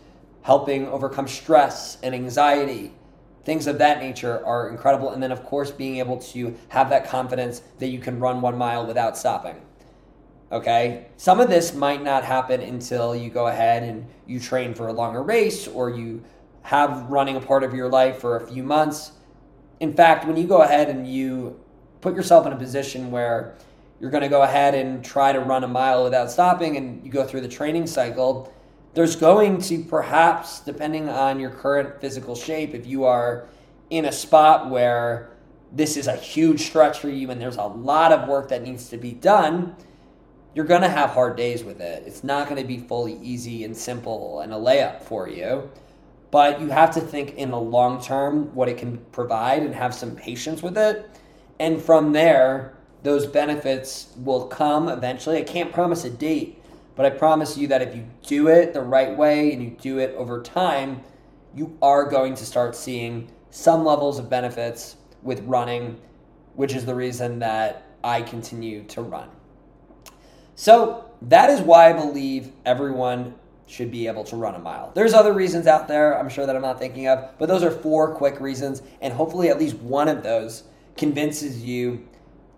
helping 0.43 0.89
overcome 0.89 1.29
stress 1.29 1.99
and 2.03 2.15
anxiety, 2.15 2.93
things 3.45 3.67
of 3.67 3.79
that 3.79 4.01
nature 4.01 4.45
are 4.45 4.69
incredible. 4.69 5.11
And 5.11 5.23
then, 5.23 5.33
of 5.33 5.45
course, 5.45 5.71
being 5.71 5.97
able 5.97 6.19
to 6.19 6.57
have 6.69 6.91
that 6.91 7.07
confidence 7.09 7.63
that 7.79 7.89
you 7.89 7.99
can 7.99 8.21
run 8.21 8.41
one 8.41 8.57
mile 8.57 8.87
without 8.87 9.17
stopping. 9.17 9.61
Okay? 10.51 11.07
Some 11.17 11.41
of 11.41 11.49
this 11.49 11.75
might 11.75 12.03
not 12.03 12.25
happen 12.25 12.61
until 12.61 13.17
you 13.17 13.31
go 13.31 13.47
ahead 13.47 13.83
and 13.83 14.07
you 14.27 14.39
train 14.39 14.75
for 14.75 14.89
a 14.89 14.93
longer 14.93 15.23
race 15.23 15.67
or 15.67 15.91
you 15.91 16.23
have 16.63 17.11
running 17.11 17.37
a 17.37 17.41
part 17.41 17.65
of 17.65 17.75
your 17.75 17.89
life 17.89 18.19
for 18.19 18.37
a 18.37 18.47
few 18.47 18.63
months. 18.63 19.13
In 19.81 19.93
fact, 19.93 20.27
when 20.27 20.37
you 20.37 20.47
go 20.47 20.63
ahead 20.63 20.89
and 20.89 21.09
you 21.09 21.59
put 22.01 22.15
yourself 22.15 22.47
in 22.47 22.53
a 22.53 22.57
position 22.57 23.11
where 23.11 23.57
you're 24.01 24.11
going 24.11 24.23
to 24.23 24.29
go 24.29 24.43
ahead 24.43 24.75
and 24.75 25.05
try 25.05 25.33
to 25.33 25.41
run 25.41 25.65
a 25.65 25.69
mile 25.69 26.05
without 26.05 26.31
stopping 26.31 26.77
and 26.77 27.05
you 27.05 27.11
go 27.11 27.25
through 27.25 27.41
the 27.41 27.49
training 27.49 27.87
cycle, 27.87 28.53
there's 28.95 29.17
going 29.17 29.61
to 29.63 29.83
perhaps, 29.85 30.61
depending 30.61 31.09
on 31.09 31.41
your 31.41 31.51
current 31.51 32.01
physical 32.01 32.35
shape, 32.37 32.75
if 32.75 32.87
you 32.87 33.05
are 33.05 33.49
in 33.91 34.05
a 34.05 34.13
spot 34.13 34.71
where 34.71 35.31
this 35.73 35.97
is 35.97 36.07
a 36.07 36.17
huge 36.17 36.61
stretch 36.61 36.99
for 36.99 37.09
you 37.09 37.31
and 37.31 37.41
there's 37.41 37.57
a 37.57 37.65
lot 37.65 38.13
of 38.13 38.29
work 38.29 38.49
that 38.49 38.63
needs 38.63 38.91
to 38.91 38.99
be 38.99 39.13
done, 39.13 39.75
you're 40.55 40.67
going 40.67 40.83
to 40.83 40.89
have 40.89 41.11
hard 41.11 41.37
days 41.37 41.65
with 41.65 41.81
it. 41.81 42.05
It's 42.07 42.23
not 42.23 42.49
going 42.49 42.61
to 42.61 42.67
be 42.67 42.79
fully 42.79 43.19
easy 43.23 43.65
and 43.65 43.75
simple 43.75 44.41
and 44.41 44.53
a 44.53 44.57
layup 44.57 45.03
for 45.03 45.29
you. 45.29 45.71
But 46.31 46.61
you 46.61 46.69
have 46.69 46.95
to 46.95 47.01
think 47.01 47.35
in 47.35 47.51
the 47.51 47.61
long 47.61 48.03
term 48.03 48.55
what 48.55 48.69
it 48.69 48.79
can 48.79 48.99
provide 49.13 49.63
and 49.63 49.75
have 49.75 49.95
some 49.95 50.17
patience 50.17 50.63
with 50.63 50.77
it. 50.77 51.09
And 51.59 51.81
from 51.81 52.13
there, 52.13 52.75
those 53.03 53.27
benefits 53.27 54.13
will 54.17 54.47
come 54.47 54.89
eventually. 54.89 55.39
I 55.39 55.43
can't 55.43 55.73
promise 55.73 56.05
a 56.05 56.11
date, 56.11 56.62
but 56.95 57.07
I 57.07 57.11
promise 57.11 57.57
you 57.57 57.67
that 57.69 57.83
if 57.83 57.95
you 57.95 58.07
do 58.27 58.49
it 58.49 58.75
the 58.75 58.83
right 58.83 59.17
way 59.17 59.53
and 59.53 59.63
you 59.63 59.71
do 59.71 59.99
it 59.99 60.15
over 60.17 60.43
time, 60.43 61.03
you 61.55 61.77
are 61.83 62.05
going 62.05 62.35
to 62.35 62.47
start 62.47 62.75
seeing 62.75 63.31
some 63.51 63.85
levels 63.85 64.19
of 64.19 64.31
benefits 64.31 64.97
with 65.23 65.41
running, 65.41 66.01
which 66.55 66.75
is 66.75 66.87
the 66.87 66.95
reason 66.95 67.39
that 67.41 67.87
I 68.03 68.23
continue 68.23 68.85
to 68.85 69.03
run. 69.03 69.29
So 70.55 71.11
that 71.23 71.51
is 71.51 71.61
why 71.61 71.91
I 71.91 71.93
believe 71.93 72.53
everyone 72.65 73.35
should 73.67 73.91
be 73.91 74.07
able 74.07 74.25
to 74.25 74.37
run 74.37 74.55
a 74.55 74.59
mile. 74.59 74.93
There's 74.95 75.15
other 75.15 75.33
reasons 75.33 75.67
out 75.67 75.89
there, 75.89 76.19
I'm 76.19 76.29
sure 76.29 76.45
that 76.47 76.55
I'm 76.55 76.63
not 76.63 76.79
thinking 76.79 77.09
of, 77.09 77.31
but 77.39 77.49
those 77.49 77.63
are 77.63 77.71
four 77.71 78.15
quick 78.15 78.39
reasons, 78.41 78.83
and 79.01 79.15
hopefully 79.15 79.49
at 79.49 79.59
least 79.59 79.77
one 79.77 80.09
of 80.09 80.23
those 80.23 80.65
convinces 80.97 81.63
you 81.63 82.07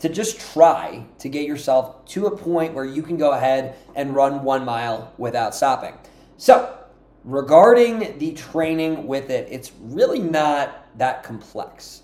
to 0.00 0.08
just 0.08 0.40
try 0.52 1.04
to 1.18 1.28
get 1.28 1.46
yourself 1.46 2.04
to 2.06 2.26
a 2.26 2.36
point 2.36 2.74
where 2.74 2.84
you 2.84 3.02
can 3.02 3.16
go 3.16 3.32
ahead 3.32 3.76
and 3.94 4.14
run 4.14 4.42
one 4.42 4.64
mile 4.64 5.12
without 5.18 5.54
stopping. 5.54 5.94
So, 6.36 6.76
regarding 7.24 8.18
the 8.18 8.32
training 8.32 9.06
with 9.06 9.30
it, 9.30 9.48
it's 9.50 9.72
really 9.80 10.18
not 10.18 10.86
that 10.98 11.22
complex. 11.22 12.02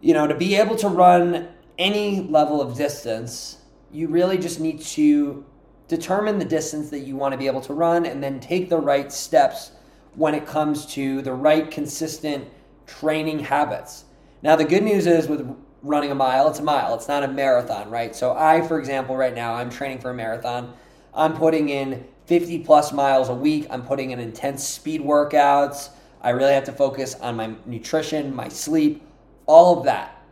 You 0.00 0.14
know, 0.14 0.26
to 0.26 0.34
be 0.34 0.56
able 0.56 0.76
to 0.76 0.88
run 0.88 1.48
any 1.78 2.20
level 2.20 2.60
of 2.60 2.76
distance, 2.76 3.58
you 3.92 4.08
really 4.08 4.38
just 4.38 4.60
need 4.60 4.80
to 4.80 5.44
determine 5.88 6.38
the 6.38 6.44
distance 6.44 6.90
that 6.90 7.00
you 7.00 7.16
want 7.16 7.32
to 7.32 7.38
be 7.38 7.46
able 7.46 7.60
to 7.62 7.74
run 7.74 8.06
and 8.06 8.22
then 8.22 8.40
take 8.40 8.68
the 8.68 8.78
right 8.78 9.12
steps 9.12 9.72
when 10.14 10.34
it 10.34 10.46
comes 10.46 10.86
to 10.86 11.22
the 11.22 11.32
right 11.32 11.70
consistent 11.70 12.46
training 12.86 13.38
habits. 13.38 14.04
Now, 14.42 14.56
the 14.56 14.64
good 14.64 14.82
news 14.82 15.06
is 15.06 15.28
with 15.28 15.56
running 15.86 16.10
a 16.10 16.14
mile, 16.14 16.48
it's 16.48 16.58
a 16.58 16.64
mile, 16.64 16.94
it's 16.94 17.08
not 17.08 17.22
a 17.22 17.28
marathon, 17.28 17.90
right? 17.90 18.14
So, 18.14 18.36
I, 18.36 18.60
for 18.60 18.78
example, 18.78 19.16
right 19.16 19.34
now, 19.34 19.54
I'm 19.54 19.70
training 19.70 20.00
for 20.00 20.10
a 20.10 20.14
marathon. 20.14 20.74
I'm 21.14 21.34
putting 21.34 21.68
in 21.68 22.06
50 22.26 22.60
plus 22.60 22.92
miles 22.92 23.28
a 23.28 23.34
week. 23.34 23.66
I'm 23.70 23.84
putting 23.84 24.10
in 24.10 24.18
intense 24.18 24.66
speed 24.66 25.00
workouts. 25.00 25.90
I 26.20 26.30
really 26.30 26.52
have 26.52 26.64
to 26.64 26.72
focus 26.72 27.14
on 27.14 27.36
my 27.36 27.54
nutrition, 27.66 28.34
my 28.34 28.48
sleep, 28.48 29.02
all 29.46 29.78
of 29.78 29.84
that. 29.84 30.24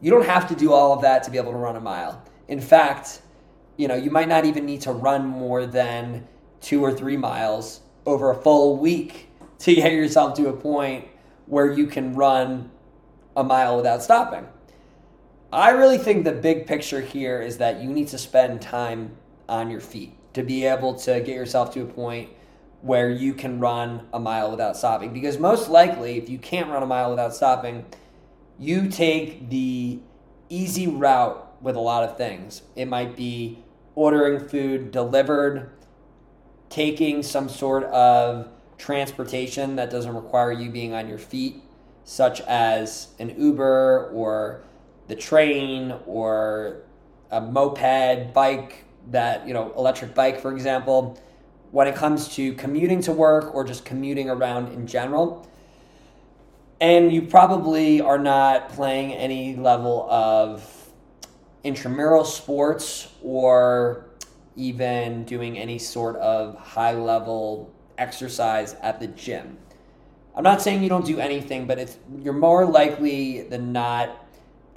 You 0.00 0.10
don't 0.10 0.26
have 0.26 0.48
to 0.48 0.54
do 0.54 0.72
all 0.72 0.92
of 0.92 1.02
that 1.02 1.22
to 1.24 1.30
be 1.30 1.38
able 1.38 1.52
to 1.52 1.58
run 1.58 1.76
a 1.76 1.80
mile. 1.80 2.22
In 2.46 2.60
fact, 2.60 3.22
you 3.76 3.88
know, 3.88 3.94
you 3.94 4.10
might 4.10 4.28
not 4.28 4.44
even 4.44 4.66
need 4.66 4.82
to 4.82 4.92
run 4.92 5.26
more 5.26 5.66
than 5.66 6.26
two 6.60 6.84
or 6.84 6.92
three 6.92 7.16
miles 7.16 7.80
over 8.04 8.30
a 8.30 8.34
full 8.34 8.76
week 8.76 9.28
to 9.60 9.74
get 9.74 9.92
yourself 9.92 10.34
to 10.34 10.48
a 10.48 10.52
point 10.52 11.06
where 11.46 11.72
you 11.72 11.86
can 11.86 12.14
run 12.14 12.70
a 13.36 13.42
mile 13.42 13.76
without 13.76 14.02
stopping. 14.02 14.46
I 15.52 15.70
really 15.70 15.96
think 15.96 16.24
the 16.24 16.32
big 16.32 16.66
picture 16.66 17.00
here 17.00 17.40
is 17.40 17.56
that 17.58 17.80
you 17.80 17.88
need 17.88 18.08
to 18.08 18.18
spend 18.18 18.60
time 18.60 19.16
on 19.48 19.70
your 19.70 19.80
feet 19.80 20.12
to 20.34 20.42
be 20.42 20.64
able 20.64 20.94
to 20.96 21.20
get 21.20 21.34
yourself 21.34 21.72
to 21.72 21.80
a 21.80 21.86
point 21.86 22.28
where 22.82 23.08
you 23.08 23.32
can 23.32 23.58
run 23.58 24.06
a 24.12 24.20
mile 24.20 24.50
without 24.50 24.76
stopping. 24.76 25.12
Because 25.12 25.38
most 25.38 25.70
likely, 25.70 26.18
if 26.18 26.28
you 26.28 26.38
can't 26.38 26.68
run 26.68 26.82
a 26.82 26.86
mile 26.86 27.08
without 27.08 27.34
stopping, 27.34 27.86
you 28.58 28.88
take 28.88 29.48
the 29.48 30.00
easy 30.50 30.86
route 30.86 31.62
with 31.62 31.76
a 31.76 31.80
lot 31.80 32.04
of 32.04 32.18
things. 32.18 32.62
It 32.76 32.86
might 32.86 33.16
be 33.16 33.64
ordering 33.94 34.46
food 34.46 34.90
delivered, 34.90 35.70
taking 36.68 37.22
some 37.22 37.48
sort 37.48 37.84
of 37.84 38.48
transportation 38.76 39.76
that 39.76 39.90
doesn't 39.90 40.14
require 40.14 40.52
you 40.52 40.70
being 40.70 40.92
on 40.92 41.08
your 41.08 41.18
feet, 41.18 41.62
such 42.04 42.42
as 42.42 43.08
an 43.18 43.34
Uber 43.40 44.10
or 44.12 44.62
the 45.08 45.16
train 45.16 45.94
or 46.06 46.82
a 47.30 47.40
moped, 47.40 48.32
bike, 48.32 48.84
that, 49.10 49.46
you 49.46 49.54
know, 49.54 49.72
electric 49.76 50.14
bike, 50.14 50.40
for 50.40 50.52
example, 50.52 51.20
when 51.70 51.86
it 51.86 51.94
comes 51.94 52.28
to 52.36 52.52
commuting 52.54 53.00
to 53.02 53.12
work 53.12 53.54
or 53.54 53.64
just 53.64 53.84
commuting 53.84 54.30
around 54.30 54.72
in 54.72 54.86
general. 54.86 55.46
And 56.80 57.12
you 57.12 57.22
probably 57.22 58.00
are 58.00 58.18
not 58.18 58.68
playing 58.68 59.12
any 59.12 59.56
level 59.56 60.08
of 60.10 60.90
intramural 61.64 62.24
sports 62.24 63.08
or 63.22 64.06
even 64.56 65.24
doing 65.24 65.58
any 65.58 65.78
sort 65.78 66.16
of 66.16 66.56
high 66.56 66.92
level 66.92 67.72
exercise 67.96 68.74
at 68.80 69.00
the 69.00 69.08
gym. 69.08 69.58
I'm 70.36 70.44
not 70.44 70.62
saying 70.62 70.82
you 70.82 70.88
don't 70.88 71.04
do 71.04 71.18
anything, 71.18 71.66
but 71.66 71.78
it's 71.78 71.98
you're 72.22 72.32
more 72.32 72.64
likely 72.64 73.42
than 73.42 73.72
not 73.72 74.27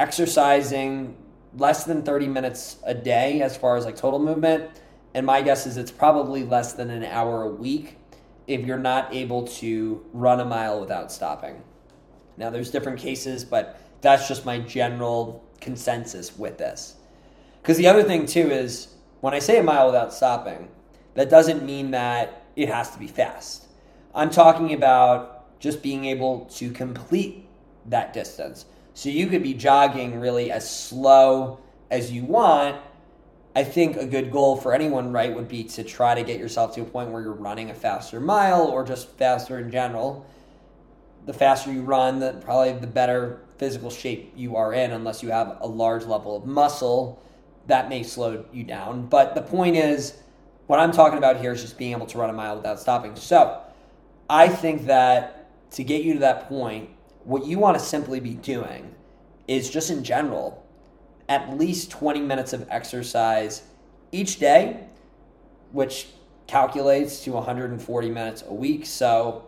exercising 0.02 1.16
less 1.56 1.84
than 1.84 2.02
30 2.02 2.28
minutes 2.28 2.78
a 2.84 2.94
day 2.94 3.44
as 3.44 3.56
far 3.56 3.78
as 3.78 3.86
like 3.86 3.96
total 3.96 4.18
movement. 4.18 4.68
And 5.14 5.28
my 5.28 5.44
guess 5.44 5.68
is 5.68 5.78
it's 5.78 5.92
probably 5.92 6.44
less 6.44 6.74
than 6.74 6.90
an 6.90 7.04
hour 7.04 7.44
a 7.44 7.48
week 7.48 7.98
if 8.48 8.66
you're 8.66 8.80
not 8.80 9.14
able 9.14 9.46
to 9.46 10.04
run 10.12 10.40
a 10.40 10.46
mile 10.46 10.80
without 10.80 11.12
stopping. 11.12 11.62
Now, 12.36 12.50
there's 12.50 12.72
different 12.72 12.98
cases, 12.98 13.46
but 13.46 13.80
that's 14.02 14.28
just 14.28 14.44
my 14.44 14.58
general 14.58 15.44
consensus 15.60 16.36
with 16.36 16.58
this. 16.58 16.96
Because 17.62 17.78
the 17.78 17.86
other 17.86 18.02
thing, 18.02 18.26
too, 18.26 18.50
is 18.50 18.96
when 19.20 19.36
I 19.36 19.40
say 19.40 19.60
a 19.60 19.64
mile 19.64 19.86
without 19.86 20.16
stopping, 20.16 20.70
that 21.14 21.30
doesn't 21.30 21.64
mean 21.64 21.92
that 21.92 22.48
it 22.56 22.70
has 22.70 22.90
to 22.92 22.98
be 22.98 23.06
fast. 23.06 23.68
I'm 24.16 24.32
talking 24.32 24.74
about 24.74 25.60
just 25.60 25.84
being 25.84 26.06
able 26.06 26.46
to 26.56 26.72
complete 26.72 27.48
that 27.86 28.14
distance. 28.14 28.66
So 28.94 29.10
you 29.10 29.28
could 29.28 29.44
be 29.44 29.54
jogging 29.54 30.20
really 30.20 30.52
as 30.52 30.70
slow 30.70 31.60
as 31.90 32.12
you 32.12 32.24
want. 32.24 32.82
I 33.56 33.64
think 33.64 33.98
a 33.98 34.06
good 34.06 34.32
goal 34.32 34.56
for 34.56 34.74
anyone, 34.74 35.12
right, 35.12 35.36
would 35.36 35.48
be 35.48 35.64
to 35.66 35.84
try 35.84 36.16
to 36.16 36.24
get 36.24 36.40
yourself 36.40 36.74
to 36.76 36.82
a 36.82 36.86
point 36.86 37.10
where 37.10 37.22
you're 37.22 37.34
running 37.34 37.70
a 37.70 37.74
faster 37.74 38.20
mile 38.20 38.64
or 38.64 38.84
just 38.84 39.10
faster 39.18 39.60
in 39.60 39.72
general. 39.72 40.26
The 41.26 41.34
faster 41.34 41.72
you 41.72 41.82
run, 41.82 42.20
the 42.20 42.34
probably 42.34 42.74
the 42.74 42.88
better 42.88 43.42
physical 43.58 43.90
shape 43.90 44.34
you 44.36 44.56
are 44.56 44.74
in, 44.74 44.92
unless 44.92 45.22
you 45.22 45.30
have 45.30 45.58
a 45.62 45.68
large 45.68 46.06
level 46.06 46.36
of 46.36 46.46
muscle. 46.46 47.22
That 47.68 47.90
may 47.90 48.04
slow 48.04 48.46
you 48.52 48.64
down. 48.64 49.08
But 49.08 49.36
the 49.36 49.42
point 49.42 49.76
is, 49.76 50.16
what 50.68 50.80
I'm 50.80 50.92
talking 50.92 51.18
about 51.18 51.38
here 51.38 51.52
is 51.52 51.62
just 51.62 51.78
being 51.78 51.92
able 51.92 52.08
to 52.08 52.18
run 52.18 52.30
a 52.30 52.34
mile 52.34 52.56
without 52.56 52.80
stopping. 52.80 53.16
So 53.18 53.62
I 54.30 54.48
think 54.48 54.86
that 54.86 55.50
to 55.72 55.84
get 55.84 56.04
you 56.04 56.14
to 56.14 56.20
that 56.22 56.48
point, 56.48 56.90
what 57.24 57.46
you 57.46 57.60
want 57.60 57.78
to 57.78 57.84
simply 57.84 58.20
be 58.20 58.34
doing 58.34 58.96
is 59.48 59.70
just 59.70 59.90
in 59.90 60.04
general, 60.04 60.66
at 61.30 61.58
least 61.58 61.92
20 61.92 62.22
minutes 62.22 62.54
of 62.54 62.68
exercise 62.70 63.64
each 64.12 64.40
day, 64.40 64.86
which 65.72 66.08
calculates 66.48 67.24
to 67.24 67.32
140 67.32 68.10
minutes 68.10 68.44
a 68.48 68.54
week. 68.54 68.86
So, 68.86 69.46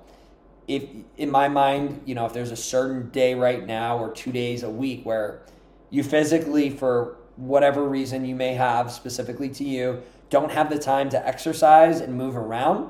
if 0.67 0.83
in 1.17 1.29
my 1.29 1.49
mind, 1.49 2.01
you 2.05 2.15
know, 2.15 2.25
if 2.25 2.31
there's 2.31 2.51
a 2.51 2.55
certain 2.55 3.09
day 3.09 3.33
right 3.33 3.65
now 3.65 3.97
or 3.97 4.13
two 4.13 4.31
days 4.31 4.63
a 4.63 4.69
week 4.69 5.05
where 5.05 5.41
you 5.89 6.03
physically, 6.03 6.69
for 6.69 7.17
whatever 7.35 7.83
reason 7.83 8.23
you 8.25 8.35
may 8.35 8.53
have 8.53 8.91
specifically 8.91 9.49
to 9.49 9.63
you, 9.63 10.01
don't 10.29 10.51
have 10.51 10.69
the 10.69 10.79
time 10.79 11.09
to 11.09 11.27
exercise 11.27 11.99
and 11.99 12.15
move 12.15 12.37
around, 12.37 12.89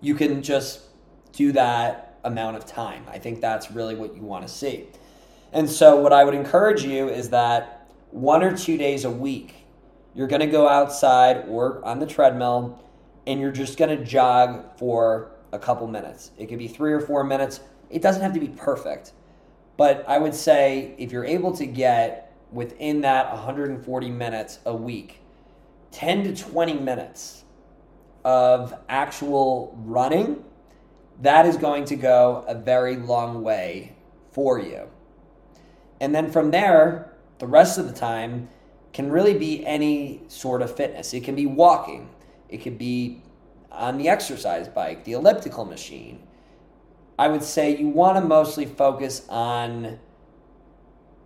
you 0.00 0.14
can 0.14 0.42
just 0.42 0.80
do 1.32 1.52
that 1.52 2.07
amount 2.28 2.56
of 2.56 2.64
time. 2.64 3.04
I 3.08 3.18
think 3.18 3.40
that's 3.40 3.70
really 3.72 3.96
what 3.96 4.14
you 4.14 4.22
want 4.22 4.46
to 4.46 4.52
see. 4.52 4.86
And 5.52 5.68
so, 5.68 5.96
what 5.96 6.12
I 6.12 6.24
would 6.24 6.34
encourage 6.34 6.84
you 6.84 7.08
is 7.08 7.30
that 7.30 7.88
one 8.10 8.42
or 8.42 8.56
two 8.56 8.76
days 8.76 9.04
a 9.04 9.10
week, 9.10 9.54
you're 10.14 10.28
going 10.28 10.40
to 10.40 10.46
go 10.46 10.68
outside 10.68 11.44
or 11.48 11.84
on 11.84 11.98
the 11.98 12.06
treadmill 12.06 12.82
and 13.26 13.40
you're 13.40 13.52
just 13.52 13.76
going 13.76 13.96
to 13.96 14.04
jog 14.04 14.78
for 14.78 15.30
a 15.52 15.58
couple 15.58 15.86
minutes. 15.86 16.30
It 16.38 16.46
could 16.46 16.58
be 16.58 16.68
three 16.68 16.92
or 16.92 17.00
four 17.00 17.24
minutes. 17.24 17.60
It 17.90 18.02
doesn't 18.02 18.22
have 18.22 18.34
to 18.34 18.40
be 18.40 18.48
perfect. 18.48 19.12
But 19.76 20.04
I 20.08 20.18
would 20.18 20.34
say 20.34 20.94
if 20.98 21.12
you're 21.12 21.24
able 21.24 21.52
to 21.56 21.66
get 21.66 22.34
within 22.52 23.02
that 23.02 23.30
140 23.32 24.10
minutes 24.10 24.58
a 24.66 24.74
week, 24.74 25.20
10 25.92 26.24
to 26.24 26.34
20 26.34 26.74
minutes 26.74 27.44
of 28.24 28.74
actual 28.88 29.78
running, 29.84 30.44
that 31.20 31.46
is 31.46 31.56
going 31.56 31.84
to 31.86 31.96
go 31.96 32.44
a 32.46 32.54
very 32.54 32.96
long 32.96 33.42
way 33.42 33.96
for 34.30 34.58
you. 34.58 34.88
And 36.00 36.14
then 36.14 36.30
from 36.30 36.50
there, 36.50 37.12
the 37.38 37.46
rest 37.46 37.78
of 37.78 37.86
the 37.86 37.92
time 37.92 38.48
can 38.92 39.10
really 39.10 39.34
be 39.34 39.64
any 39.66 40.22
sort 40.28 40.62
of 40.62 40.74
fitness. 40.74 41.12
It 41.12 41.24
can 41.24 41.34
be 41.34 41.46
walking, 41.46 42.10
it 42.48 42.58
could 42.58 42.78
be 42.78 43.22
on 43.70 43.98
the 43.98 44.08
exercise 44.08 44.68
bike, 44.68 45.04
the 45.04 45.12
elliptical 45.12 45.64
machine. 45.64 46.22
I 47.18 47.28
would 47.28 47.42
say 47.42 47.76
you 47.76 47.88
want 47.88 48.16
to 48.16 48.24
mostly 48.24 48.64
focus 48.64 49.26
on 49.28 49.98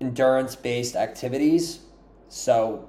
endurance 0.00 0.56
based 0.56 0.96
activities. 0.96 1.80
So, 2.28 2.88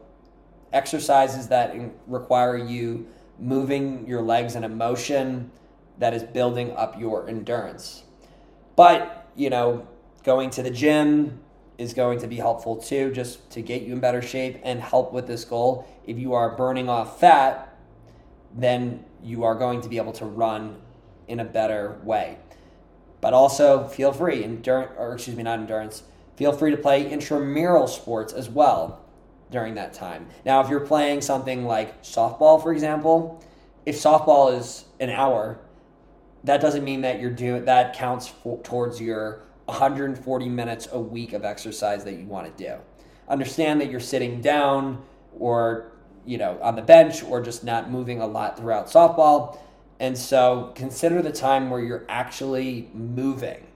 exercises 0.72 1.50
that 1.50 1.76
require 2.08 2.58
you 2.58 3.08
moving 3.38 4.08
your 4.08 4.22
legs 4.22 4.56
in 4.56 4.64
a 4.64 4.70
motion 4.70 5.52
that 5.98 6.14
is 6.14 6.24
building 6.24 6.72
up 6.76 7.00
your 7.00 7.28
endurance. 7.28 8.04
But, 8.76 9.30
you 9.36 9.50
know, 9.50 9.88
going 10.24 10.50
to 10.52 10.64
the 10.64 10.72
gym 10.72 11.40
is 11.78 11.94
going 11.94 12.20
to 12.20 12.28
be 12.28 12.38
helpful 12.38 12.78
too, 12.78 13.12
just 13.12 13.50
to 13.52 13.62
get 13.62 13.82
you 13.84 13.94
in 13.94 14.00
better 14.00 14.22
shape 14.22 14.60
and 14.64 14.80
help 14.80 15.12
with 15.14 15.28
this 15.28 15.44
goal. 15.46 15.88
If 16.06 16.18
you 16.18 16.34
are 16.34 16.56
burning 16.56 16.90
off 16.90 17.20
fat, 17.20 17.78
then 18.56 19.04
you 19.22 19.44
are 19.44 19.56
going 19.56 19.82
to 19.82 19.90
be 19.90 19.98
able 19.98 20.14
to 20.14 20.26
run 20.26 20.78
in 21.28 21.40
a 21.40 21.46
better 21.46 22.00
way. 22.04 22.38
But 23.22 23.34
also 23.34 23.88
feel 23.88 24.12
free, 24.12 24.44
endurance, 24.44 24.92
or 24.98 25.14
excuse 25.14 25.36
me, 25.36 25.44
not 25.44 25.60
endurance, 25.60 26.04
feel 26.36 26.52
free 26.52 26.72
to 26.72 26.78
play 26.78 27.10
intramural 27.10 27.88
sports 27.88 28.34
as 28.34 28.50
well 28.50 29.02
during 29.50 29.76
that 29.76 29.94
time. 29.94 30.28
Now, 30.46 30.62
if 30.62 30.70
you're 30.70 30.82
playing 30.82 31.22
something 31.22 31.66
like 31.66 32.04
softball, 32.04 32.62
for 32.62 32.74
example, 32.74 33.42
if 33.86 33.96
softball 33.96 34.58
is 34.58 34.86
an 35.00 35.10
hour, 35.10 35.60
that 36.44 36.62
doesn't 36.62 36.84
mean 36.84 37.02
that 37.02 37.20
you're 37.20 37.32
doing 37.32 37.66
that 37.66 37.96
counts 37.96 38.28
for, 38.28 38.62
towards 38.64 39.00
your 39.00 39.44
140 39.66 40.50
minutes 40.50 40.88
a 40.92 41.00
week 41.00 41.34
of 41.34 41.46
exercise 41.46 42.04
that 42.04 42.14
you 42.14 42.26
want 42.26 42.58
to 42.58 42.64
do. 42.64 42.76
Understand 43.30 43.80
that 43.82 43.90
you're 43.90 44.00
sitting 44.00 44.42
down 44.42 45.02
or 45.38 45.94
you 46.26 46.38
know, 46.38 46.58
on 46.62 46.76
the 46.76 46.82
bench 46.82 47.24
or 47.24 47.42
just 47.42 47.64
not 47.64 47.90
moving 47.90 48.22
a 48.22 48.28
lot 48.28 48.58
throughout 48.58 48.88
softball. 48.88 49.58
And 50.00 50.18
so 50.18 50.72
consider 50.76 51.22
the 51.22 51.32
time 51.32 51.70
where 51.70 51.82
you're 51.82 52.06
actually 52.10 52.90
moving. 52.94 53.68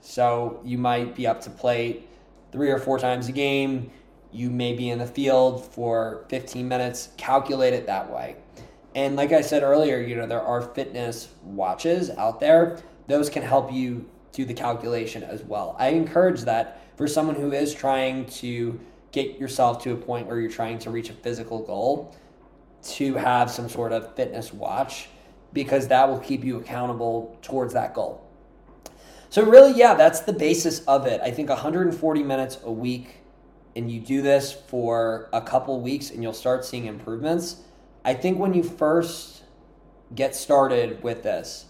So 0.00 0.60
you 0.64 0.78
might 0.78 1.14
be 1.14 1.26
up 1.26 1.40
to 1.42 1.50
plate 1.50 2.08
three 2.52 2.70
or 2.70 2.78
four 2.78 2.98
times 2.98 3.28
a 3.28 3.32
game. 3.32 3.90
You 4.32 4.50
may 4.50 4.72
be 4.72 4.90
in 4.90 4.98
the 4.98 5.06
field 5.06 5.64
for 5.64 6.24
15 6.28 6.66
minutes. 6.66 7.08
Calculate 7.16 7.74
it 7.74 7.86
that 7.86 8.12
way. 8.12 8.36
And 8.96 9.14
like 9.14 9.30
I 9.32 9.42
said 9.42 9.62
earlier, 9.62 10.00
you 10.00 10.16
know, 10.16 10.26
there 10.26 10.40
are 10.40 10.62
fitness 10.62 11.28
watches 11.44 12.08
out 12.08 12.40
there. 12.40 12.78
Those 13.08 13.28
can 13.28 13.42
help 13.42 13.70
you 13.70 14.08
do 14.32 14.46
the 14.46 14.54
calculation 14.54 15.22
as 15.22 15.42
well. 15.42 15.76
I 15.78 15.88
encourage 15.88 16.40
that 16.42 16.80
for 16.96 17.06
someone 17.06 17.36
who 17.36 17.52
is 17.52 17.74
trying 17.74 18.24
to 18.26 18.80
get 19.12 19.38
yourself 19.38 19.82
to 19.82 19.92
a 19.92 19.96
point 19.96 20.26
where 20.26 20.40
you're 20.40 20.50
trying 20.50 20.78
to 20.78 20.90
reach 20.90 21.10
a 21.10 21.12
physical 21.12 21.62
goal 21.62 22.16
to 22.84 23.14
have 23.14 23.50
some 23.50 23.68
sort 23.68 23.92
of 23.92 24.16
fitness 24.16 24.50
watch 24.50 25.08
because 25.52 25.88
that 25.88 26.08
will 26.08 26.18
keep 26.18 26.42
you 26.42 26.56
accountable 26.56 27.38
towards 27.42 27.74
that 27.74 27.92
goal. 27.92 28.26
So, 29.28 29.44
really, 29.44 29.78
yeah, 29.78 29.92
that's 29.92 30.20
the 30.20 30.32
basis 30.32 30.80
of 30.86 31.06
it. 31.06 31.20
I 31.20 31.30
think 31.30 31.50
140 31.50 32.22
minutes 32.22 32.58
a 32.64 32.72
week, 32.72 33.16
and 33.74 33.90
you 33.90 34.00
do 34.00 34.22
this 34.22 34.52
for 34.52 35.28
a 35.34 35.42
couple 35.42 35.78
weeks 35.82 36.10
and 36.10 36.22
you'll 36.22 36.32
start 36.32 36.64
seeing 36.64 36.86
improvements. 36.86 37.56
I 38.06 38.14
think 38.14 38.38
when 38.38 38.54
you 38.54 38.62
first 38.62 39.42
get 40.14 40.34
started 40.34 41.02
with 41.02 41.22
this, 41.22 41.66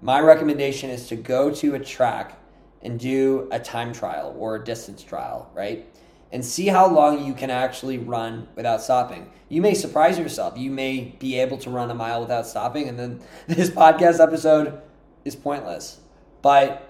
my 0.00 0.20
recommendation 0.20 0.90
is 0.90 1.08
to 1.08 1.16
go 1.16 1.50
to 1.50 1.74
a 1.74 1.80
track 1.80 2.38
and 2.82 3.00
do 3.00 3.48
a 3.50 3.58
time 3.58 3.92
trial 3.92 4.36
or 4.38 4.54
a 4.54 4.64
distance 4.64 5.02
trial, 5.02 5.50
right? 5.52 5.86
and 6.32 6.44
see 6.44 6.68
how 6.68 6.88
long 6.88 7.24
you 7.24 7.34
can 7.34 7.50
actually 7.50 7.98
run 7.98 8.46
without 8.54 8.80
stopping. 8.80 9.30
You 9.48 9.62
may 9.62 9.74
surprise 9.74 10.18
yourself. 10.18 10.56
You 10.56 10.70
may 10.70 11.16
be 11.18 11.38
able 11.40 11.58
to 11.58 11.70
run 11.70 11.90
a 11.90 11.94
mile 11.94 12.20
without 12.20 12.46
stopping, 12.46 12.88
and 12.88 12.98
then 12.98 13.20
this 13.46 13.70
podcast 13.70 14.20
episode 14.20 14.80
is 15.24 15.34
pointless. 15.34 16.00
But 16.42 16.86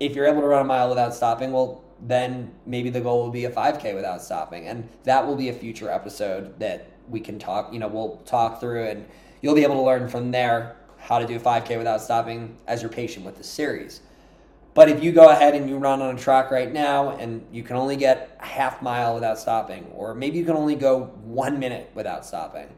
if 0.00 0.14
you're 0.14 0.26
able 0.26 0.42
to 0.42 0.46
run 0.46 0.62
a 0.62 0.68
mile 0.68 0.88
without 0.88 1.14
stopping, 1.14 1.52
well, 1.52 1.82
then 2.00 2.52
maybe 2.66 2.90
the 2.90 3.00
goal 3.00 3.24
will 3.24 3.30
be 3.30 3.46
a 3.46 3.50
5K 3.50 3.94
without 3.94 4.22
stopping. 4.22 4.68
And 4.68 4.88
that 5.04 5.26
will 5.26 5.34
be 5.34 5.48
a 5.48 5.52
future 5.52 5.90
episode 5.90 6.58
that 6.60 6.88
we 7.08 7.20
can 7.20 7.38
talk, 7.38 7.72
you 7.72 7.78
know, 7.78 7.88
we'll 7.88 8.16
talk 8.24 8.60
through, 8.60 8.84
and 8.84 9.06
you'll 9.40 9.54
be 9.54 9.62
able 9.62 9.76
to 9.76 9.82
learn 9.82 10.08
from 10.08 10.30
there 10.30 10.76
how 10.98 11.18
to 11.18 11.26
do 11.26 11.36
a 11.36 11.40
5K 11.40 11.78
without 11.78 12.00
stopping 12.00 12.56
as 12.66 12.82
you're 12.82 12.90
patient 12.90 13.24
with 13.24 13.36
the 13.36 13.44
series. 13.44 14.00
But 14.74 14.88
if 14.88 15.02
you 15.02 15.10
go 15.10 15.30
ahead 15.30 15.54
and 15.54 15.68
you 15.68 15.76
run 15.76 16.02
on 16.02 16.14
a 16.14 16.18
track 16.18 16.50
right 16.50 16.72
now 16.72 17.10
and 17.16 17.44
you 17.50 17.62
can 17.64 17.76
only 17.76 17.96
get 17.96 18.36
a 18.40 18.46
half 18.46 18.80
mile 18.80 19.14
without 19.14 19.38
stopping, 19.38 19.86
or 19.94 20.14
maybe 20.14 20.38
you 20.38 20.44
can 20.44 20.54
only 20.54 20.76
go 20.76 21.06
one 21.24 21.58
minute 21.58 21.90
without 21.94 22.24
stopping, 22.24 22.68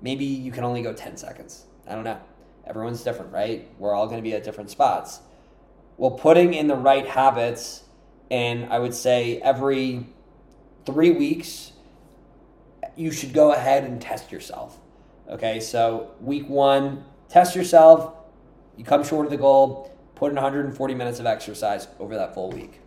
maybe 0.00 0.24
you 0.24 0.52
can 0.52 0.62
only 0.62 0.82
go 0.82 0.92
10 0.92 1.16
seconds. 1.16 1.64
I 1.88 1.94
don't 1.94 2.04
know. 2.04 2.20
Everyone's 2.66 3.02
different, 3.02 3.32
right? 3.32 3.68
We're 3.78 3.94
all 3.94 4.06
going 4.06 4.18
to 4.18 4.22
be 4.22 4.34
at 4.34 4.44
different 4.44 4.70
spots. 4.70 5.20
Well, 5.96 6.12
putting 6.12 6.54
in 6.54 6.66
the 6.66 6.76
right 6.76 7.06
habits, 7.06 7.82
and 8.30 8.72
I 8.72 8.78
would 8.78 8.94
say 8.94 9.38
every 9.40 10.06
three 10.86 11.10
weeks, 11.10 11.72
you 12.96 13.10
should 13.10 13.32
go 13.32 13.52
ahead 13.52 13.84
and 13.84 14.00
test 14.00 14.32
yourself. 14.32 14.78
Okay, 15.28 15.60
so 15.60 16.10
week 16.20 16.48
one, 16.48 17.04
test 17.28 17.56
yourself. 17.56 18.14
You 18.76 18.84
come 18.84 19.04
short 19.04 19.26
of 19.26 19.30
the 19.30 19.36
goal 19.36 19.90
put 20.14 20.30
in 20.30 20.36
140 20.36 20.94
minutes 20.94 21.18
of 21.18 21.26
exercise 21.26 21.88
over 21.98 22.14
that 22.14 22.34
full 22.34 22.50
week. 22.50 22.80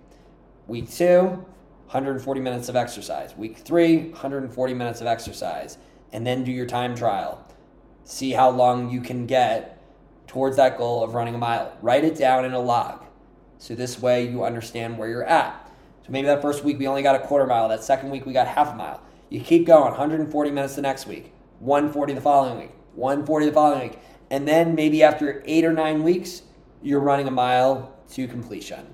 Week 0.68 0.90
two, 0.90 1.46
140 1.88 2.42
minutes 2.42 2.70
of 2.70 2.76
exercise. 2.76 3.36
Week 3.36 3.58
three, 3.58 4.10
140 4.10 4.74
minutes 4.74 5.02
of 5.02 5.08
exercise. 5.08 5.78
And 6.12 6.26
then 6.26 6.44
do 6.44 6.52
your 6.52 6.66
time 6.66 6.96
trial. 6.96 7.46
See 8.04 8.32
how 8.32 8.50
long 8.50 8.90
you 8.90 9.02
can 9.02 9.26
get 9.26 9.82
towards 10.28 10.58
that 10.58 10.78
goal 10.78 11.04
of 11.04 11.14
running 11.14 11.36
a 11.36 11.38
mile. 11.38 11.76
Write 11.82 12.04
it 12.04 12.18
down 12.18 12.46
in 12.46 12.54
a 12.54 12.60
log. 12.60 13.04
So 13.58 13.76
this 13.76 14.00
way 14.02 14.30
you 14.30 14.44
understand 14.44 14.98
where 14.98 15.10
you're 15.10 15.24
at. 15.24 15.70
So 16.06 16.12
maybe 16.12 16.28
that 16.28 16.42
first 16.42 16.64
week 16.64 16.80
we 16.80 16.88
only 16.88 17.04
got 17.04 17.16
a 17.16 17.20
quarter 17.20 17.46
mile. 17.46 17.68
That 17.70 17.84
second 17.84 18.10
week 18.10 18.26
we 18.26 18.34
got 18.34 18.48
half 18.48 18.74
a 18.74 18.76
mile. 18.76 19.02
You 19.30 19.42
keep 19.42 19.66
going, 19.66 19.92
140 19.92 20.52
minutes 20.52 20.76
the 20.76 20.82
next 20.82 21.06
week, 21.06 21.34
140 21.60 22.14
the 22.14 22.22
following 22.22 22.60
week, 22.60 22.72
140 22.96 23.46
the 23.48 23.52
following 23.52 23.90
week. 23.90 24.00
And 24.30 24.48
then 24.48 24.74
maybe 24.74 25.04
after 25.04 25.44
eight 25.46 25.66
or 25.66 25.74
nine 25.74 26.04
weeks, 26.04 26.44
you're 26.82 27.02
running 27.02 27.28
a 27.28 27.32
mile 27.32 27.94
to 28.12 28.28
completion. 28.28 28.94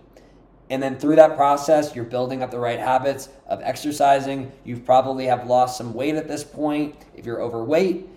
And 0.71 0.81
then 0.81 0.97
through 0.97 1.17
that 1.17 1.35
process, 1.35 1.95
you're 1.95 2.05
building 2.05 2.41
up 2.41 2.49
the 2.49 2.57
right 2.57 2.79
habits 2.79 3.29
of 3.45 3.61
exercising. 3.61 4.51
You 4.63 4.79
probably 4.79 5.25
have 5.25 5.45
lost 5.45 5.77
some 5.77 5.93
weight 5.93 6.15
at 6.15 6.27
this 6.27 6.43
point 6.43 6.95
if 7.13 7.27
you're 7.27 7.41
overweight, 7.41 8.07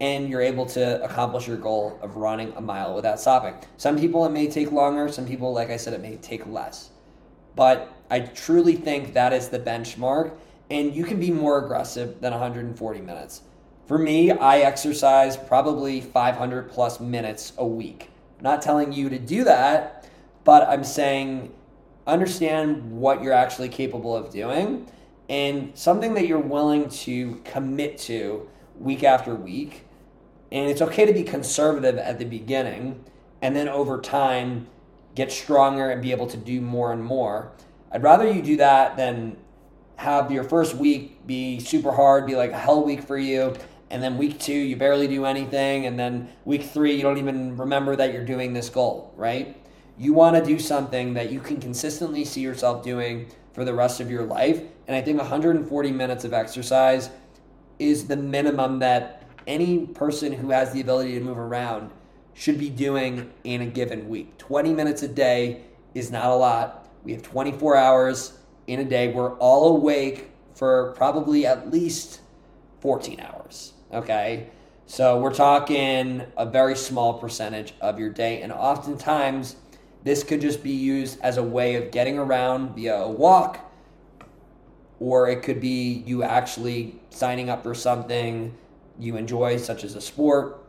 and 0.00 0.28
you're 0.28 0.40
able 0.40 0.66
to 0.66 1.02
accomplish 1.02 1.48
your 1.48 1.56
goal 1.56 1.98
of 2.02 2.16
running 2.16 2.52
a 2.56 2.60
mile 2.60 2.94
without 2.94 3.18
stopping. 3.18 3.54
Some 3.78 3.98
people 3.98 4.24
it 4.26 4.30
may 4.30 4.48
take 4.48 4.70
longer, 4.70 5.08
some 5.08 5.26
people, 5.26 5.52
like 5.52 5.70
I 5.70 5.76
said, 5.76 5.92
it 5.92 6.00
may 6.00 6.16
take 6.18 6.46
less. 6.46 6.90
But 7.56 7.92
I 8.10 8.20
truly 8.20 8.76
think 8.76 9.14
that 9.14 9.32
is 9.32 9.48
the 9.48 9.58
benchmark, 9.58 10.36
and 10.70 10.94
you 10.94 11.04
can 11.04 11.20
be 11.20 11.30
more 11.30 11.64
aggressive 11.64 12.20
than 12.20 12.32
140 12.32 13.00
minutes. 13.00 13.42
For 13.86 13.98
me, 13.98 14.30
I 14.30 14.60
exercise 14.60 15.36
probably 15.36 16.00
500 16.00 16.70
plus 16.70 17.00
minutes 17.00 17.52
a 17.58 17.66
week 17.66 18.10
not 18.44 18.62
telling 18.62 18.92
you 18.92 19.08
to 19.08 19.18
do 19.18 19.42
that, 19.44 20.06
but 20.44 20.68
I'm 20.68 20.84
saying 20.84 21.52
understand 22.06 22.92
what 22.92 23.22
you're 23.22 23.32
actually 23.32 23.70
capable 23.70 24.14
of 24.14 24.30
doing 24.30 24.86
and 25.30 25.76
something 25.76 26.12
that 26.12 26.26
you're 26.26 26.38
willing 26.38 26.90
to 26.90 27.40
commit 27.44 27.96
to 27.96 28.46
week 28.78 29.02
after 29.02 29.34
week 29.34 29.86
And 30.52 30.70
it's 30.70 30.82
okay 30.82 31.06
to 31.06 31.14
be 31.14 31.22
conservative 31.22 31.96
at 31.96 32.18
the 32.18 32.26
beginning 32.26 33.02
and 33.40 33.56
then 33.56 33.68
over 33.68 34.00
time 34.00 34.66
get 35.14 35.32
stronger 35.32 35.88
and 35.88 36.02
be 36.02 36.10
able 36.10 36.26
to 36.26 36.36
do 36.36 36.60
more 36.60 36.92
and 36.92 37.02
more. 37.02 37.52
I'd 37.90 38.02
rather 38.02 38.30
you 38.30 38.42
do 38.42 38.56
that 38.58 38.98
than 38.98 39.38
have 39.96 40.30
your 40.30 40.44
first 40.44 40.74
week 40.74 41.26
be 41.26 41.60
super 41.60 41.92
hard, 41.92 42.26
be 42.26 42.36
like 42.36 42.50
a 42.50 42.58
hell 42.58 42.84
week 42.84 43.02
for 43.02 43.16
you, 43.16 43.54
and 43.90 44.02
then 44.02 44.18
week 44.18 44.38
two 44.40 44.52
you 44.52 44.76
barely 44.76 45.06
do 45.06 45.24
anything, 45.24 45.86
and 45.86 45.98
then 45.98 46.28
week 46.44 46.64
three 46.64 46.94
you 46.94 47.02
don't 47.02 47.18
even 47.18 47.56
remember 47.56 47.96
that 47.96 48.12
you're 48.12 48.24
doing 48.24 48.52
this 48.52 48.68
goal, 48.68 49.12
right? 49.16 49.56
You 49.96 50.12
want 50.12 50.36
to 50.36 50.44
do 50.44 50.58
something 50.58 51.14
that 51.14 51.30
you 51.30 51.40
can 51.40 51.60
consistently 51.60 52.24
see 52.24 52.40
yourself 52.40 52.82
doing 52.82 53.30
for 53.52 53.64
the 53.64 53.72
rest 53.72 54.00
of 54.00 54.10
your 54.10 54.24
life. 54.24 54.60
And 54.88 54.96
I 54.96 55.00
think 55.00 55.18
140 55.18 55.92
minutes 55.92 56.24
of 56.24 56.34
exercise 56.34 57.10
is 57.78 58.06
the 58.08 58.16
minimum 58.16 58.80
that 58.80 59.22
any 59.46 59.86
person 59.86 60.32
who 60.32 60.50
has 60.50 60.72
the 60.72 60.80
ability 60.80 61.14
to 61.14 61.20
move 61.20 61.38
around 61.38 61.90
should 62.34 62.58
be 62.58 62.68
doing 62.68 63.32
in 63.44 63.62
a 63.62 63.66
given 63.66 64.08
week. 64.08 64.36
20 64.38 64.72
minutes 64.72 65.02
a 65.02 65.08
day 65.08 65.62
is 65.94 66.10
not 66.10 66.26
a 66.26 66.34
lot. 66.34 66.88
We 67.04 67.12
have 67.12 67.22
24 67.22 67.76
hours 67.76 68.38
in 68.66 68.80
a 68.80 68.84
day. 68.84 69.12
We're 69.12 69.34
all 69.34 69.76
awake 69.76 70.30
for 70.54 70.92
probably 70.92 71.46
at 71.46 71.70
least 71.70 72.20
14 72.80 73.20
hours. 73.20 73.72
Okay. 73.92 74.48
So 74.86 75.18
we're 75.18 75.34
talking 75.34 76.22
a 76.36 76.44
very 76.44 76.76
small 76.76 77.14
percentage 77.14 77.74
of 77.80 77.98
your 77.98 78.10
day. 78.10 78.42
And 78.42 78.52
oftentimes, 78.52 79.56
this 80.02 80.22
could 80.22 80.42
just 80.42 80.62
be 80.62 80.72
used 80.72 81.18
as 81.22 81.38
a 81.38 81.42
way 81.42 81.76
of 81.76 81.90
getting 81.90 82.18
around 82.18 82.74
via 82.74 82.96
a 82.96 83.10
walk, 83.10 83.72
or 85.00 85.28
it 85.30 85.42
could 85.42 85.60
be 85.60 86.04
you 86.06 86.22
actually 86.22 87.00
signing 87.08 87.48
up 87.48 87.62
for 87.62 87.74
something 87.74 88.54
you 88.98 89.16
enjoy, 89.16 89.56
such 89.56 89.82
as 89.82 89.94
a 89.94 90.00
sport 90.00 90.60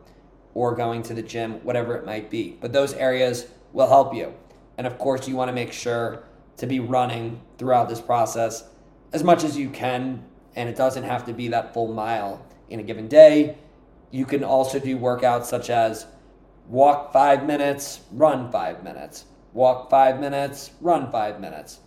or 0.53 0.73
going 0.73 1.03
to 1.03 1.13
the 1.13 1.21
gym, 1.21 1.55
whatever 1.65 1.95
it 1.95 2.05
might 2.05 2.29
be. 2.29 2.57
But 2.61 2.71
those 2.71 2.93
areas 2.93 3.45
will 3.73 3.87
help 3.87 4.15
you. 4.15 4.33
And 4.77 4.87
of 4.87 4.97
course, 4.97 5.27
you 5.27 5.35
want 5.35 5.49
to 5.49 5.53
make 5.53 5.73
sure 5.73 6.23
to 6.57 6.67
be 6.67 6.79
running 6.79 7.41
throughout 7.57 7.89
this 7.89 8.01
process 8.01 8.69
as 9.13 9.23
much 9.23 9.43
as 9.43 9.57
you 9.57 9.69
can. 9.69 10.23
And 10.55 10.69
it 10.69 10.75
doesn't 10.75 11.03
have 11.03 11.25
to 11.25 11.33
be 11.33 11.49
that 11.49 11.73
full 11.73 11.93
mile 11.93 12.45
in 12.69 12.79
a 12.79 12.83
given 12.83 13.07
day. 13.07 13.57
You 14.11 14.25
can 14.25 14.43
also 14.43 14.79
do 14.79 14.97
workouts 14.97 15.45
such 15.45 15.69
as 15.69 16.05
walk 16.67 17.11
five 17.11 17.45
minutes, 17.45 18.01
run 18.11 18.51
five 18.51 18.83
minutes, 18.83 19.25
walk 19.53 19.89
five 19.89 20.19
minutes, 20.19 20.71
run 20.81 21.11
five 21.11 21.39
minutes. 21.39 21.79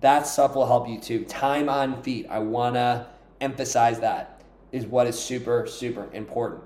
That 0.00 0.26
stuff 0.26 0.54
will 0.54 0.66
help 0.66 0.88
you 0.88 0.98
too. 1.00 1.24
Time 1.24 1.68
on 1.68 2.02
feet, 2.02 2.26
I 2.30 2.38
want 2.38 2.74
to 2.74 3.06
emphasize 3.40 4.00
that 4.00 4.40
is 4.70 4.86
what 4.86 5.06
is 5.06 5.18
super, 5.18 5.66
super 5.66 6.08
important. 6.12 6.62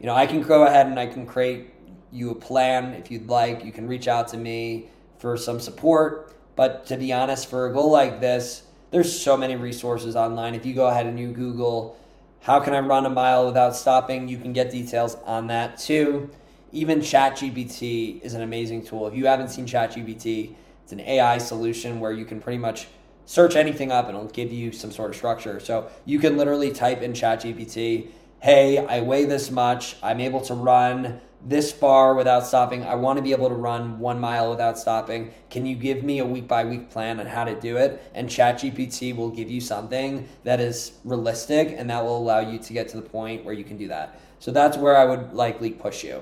You 0.00 0.06
know, 0.06 0.14
I 0.14 0.26
can 0.26 0.42
go 0.42 0.64
ahead 0.66 0.86
and 0.86 0.98
I 0.98 1.06
can 1.06 1.26
create 1.26 1.70
you 2.10 2.30
a 2.30 2.34
plan 2.34 2.92
if 2.94 3.10
you'd 3.10 3.28
like. 3.28 3.64
You 3.64 3.72
can 3.72 3.86
reach 3.86 4.08
out 4.08 4.28
to 4.28 4.36
me 4.36 4.88
for 5.22 5.36
some 5.36 5.60
support. 5.60 6.34
But 6.56 6.84
to 6.86 6.96
be 6.96 7.12
honest, 7.12 7.48
for 7.48 7.66
a 7.66 7.72
goal 7.72 7.92
like 7.92 8.20
this, 8.20 8.64
there's 8.90 9.18
so 9.18 9.36
many 9.36 9.54
resources 9.54 10.16
online. 10.16 10.56
If 10.56 10.66
you 10.66 10.74
go 10.74 10.88
ahead 10.88 11.06
and 11.06 11.18
you 11.18 11.30
Google, 11.30 11.96
how 12.40 12.58
can 12.58 12.74
I 12.74 12.80
run 12.80 13.06
a 13.06 13.10
mile 13.10 13.46
without 13.46 13.76
stopping, 13.76 14.26
you 14.26 14.36
can 14.36 14.52
get 14.52 14.72
details 14.72 15.16
on 15.24 15.46
that 15.46 15.78
too. 15.78 16.28
Even 16.72 16.98
ChatGPT 16.98 18.20
is 18.20 18.34
an 18.34 18.42
amazing 18.42 18.84
tool. 18.84 19.06
If 19.06 19.14
you 19.14 19.26
haven't 19.26 19.50
seen 19.50 19.64
ChatGPT, 19.64 20.54
it's 20.82 20.92
an 20.92 21.00
AI 21.00 21.38
solution 21.38 22.00
where 22.00 22.12
you 22.12 22.24
can 22.24 22.40
pretty 22.40 22.58
much 22.58 22.88
search 23.24 23.54
anything 23.54 23.92
up 23.92 24.08
and 24.08 24.16
it'll 24.16 24.28
give 24.28 24.52
you 24.52 24.72
some 24.72 24.90
sort 24.90 25.10
of 25.10 25.16
structure. 25.16 25.60
So 25.60 25.88
you 26.04 26.18
can 26.18 26.36
literally 26.36 26.72
type 26.72 27.00
in 27.00 27.12
ChatGPT, 27.12 28.08
hey, 28.42 28.76
I 28.76 29.02
weigh 29.02 29.24
this 29.24 29.52
much, 29.52 29.94
I'm 30.02 30.18
able 30.18 30.40
to 30.40 30.54
run 30.54 31.20
this 31.46 31.70
far 31.70 32.16
without 32.16 32.44
stopping. 32.44 32.82
I 32.82 32.96
want 32.96 33.16
to 33.18 33.22
be 33.22 33.30
able 33.30 33.48
to 33.48 33.54
run 33.54 34.00
one 34.00 34.18
mile 34.18 34.50
without 34.50 34.76
stopping. 34.76 35.32
Can 35.48 35.64
you 35.64 35.76
give 35.76 36.02
me 36.02 36.18
a 36.18 36.26
week 36.26 36.48
by 36.48 36.64
week 36.64 36.90
plan 36.90 37.20
on 37.20 37.26
how 37.26 37.44
to 37.44 37.54
do 37.60 37.76
it? 37.76 38.02
And 38.16 38.28
ChatGPT 38.28 39.14
will 39.14 39.30
give 39.30 39.48
you 39.48 39.60
something 39.60 40.28
that 40.42 40.58
is 40.58 40.98
realistic 41.04 41.72
and 41.78 41.88
that 41.90 42.02
will 42.02 42.18
allow 42.18 42.40
you 42.40 42.58
to 42.58 42.72
get 42.72 42.88
to 42.88 42.96
the 42.96 43.08
point 43.08 43.44
where 43.44 43.54
you 43.54 43.62
can 43.62 43.76
do 43.76 43.86
that. 43.86 44.20
So 44.40 44.50
that's 44.50 44.76
where 44.76 44.96
I 44.96 45.04
would 45.04 45.32
likely 45.32 45.70
push 45.70 46.02
you. 46.02 46.20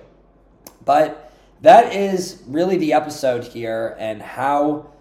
But 0.85 1.33
that 1.63 1.95
is 1.95 2.43
really 2.47 2.77
the 2.77 2.93
episode 2.93 3.45
here 3.45 3.97
and 3.99 4.21
how 4.21 4.93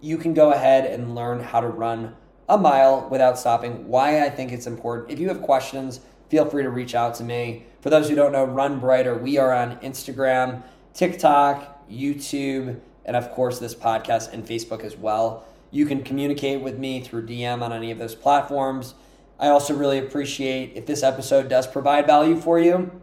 you 0.00 0.16
can 0.16 0.34
go 0.34 0.52
ahead 0.52 0.86
and 0.86 1.16
learn 1.16 1.40
how 1.40 1.60
to 1.60 1.68
run 1.68 2.14
a 2.48 2.56
mile 2.56 3.08
without 3.10 3.38
stopping. 3.38 3.88
Why 3.88 4.24
I 4.24 4.30
think 4.30 4.52
it's 4.52 4.66
important. 4.66 5.10
If 5.10 5.18
you 5.18 5.28
have 5.28 5.42
questions, 5.42 6.00
feel 6.28 6.44
free 6.46 6.62
to 6.62 6.70
reach 6.70 6.94
out 6.94 7.14
to 7.16 7.24
me. 7.24 7.64
For 7.80 7.90
those 7.90 8.08
who 8.08 8.14
don't 8.14 8.32
know, 8.32 8.44
Run 8.44 8.80
Breiter, 8.80 9.20
we 9.20 9.38
are 9.38 9.52
on 9.52 9.76
Instagram, 9.78 10.62
TikTok, 10.94 11.88
YouTube, 11.88 12.80
and 13.04 13.16
of 13.16 13.30
course, 13.30 13.58
this 13.58 13.74
podcast 13.74 14.32
and 14.32 14.44
Facebook 14.44 14.84
as 14.84 14.96
well. 14.96 15.44
You 15.70 15.86
can 15.86 16.02
communicate 16.02 16.60
with 16.60 16.78
me 16.78 17.00
through 17.00 17.26
DM 17.26 17.62
on 17.62 17.72
any 17.72 17.90
of 17.90 17.98
those 17.98 18.14
platforms. 18.14 18.94
I 19.38 19.48
also 19.48 19.74
really 19.74 19.98
appreciate 19.98 20.72
if 20.76 20.86
this 20.86 21.02
episode 21.02 21.48
does 21.48 21.66
provide 21.66 22.06
value 22.06 22.36
for 22.36 22.58
you, 22.58 23.00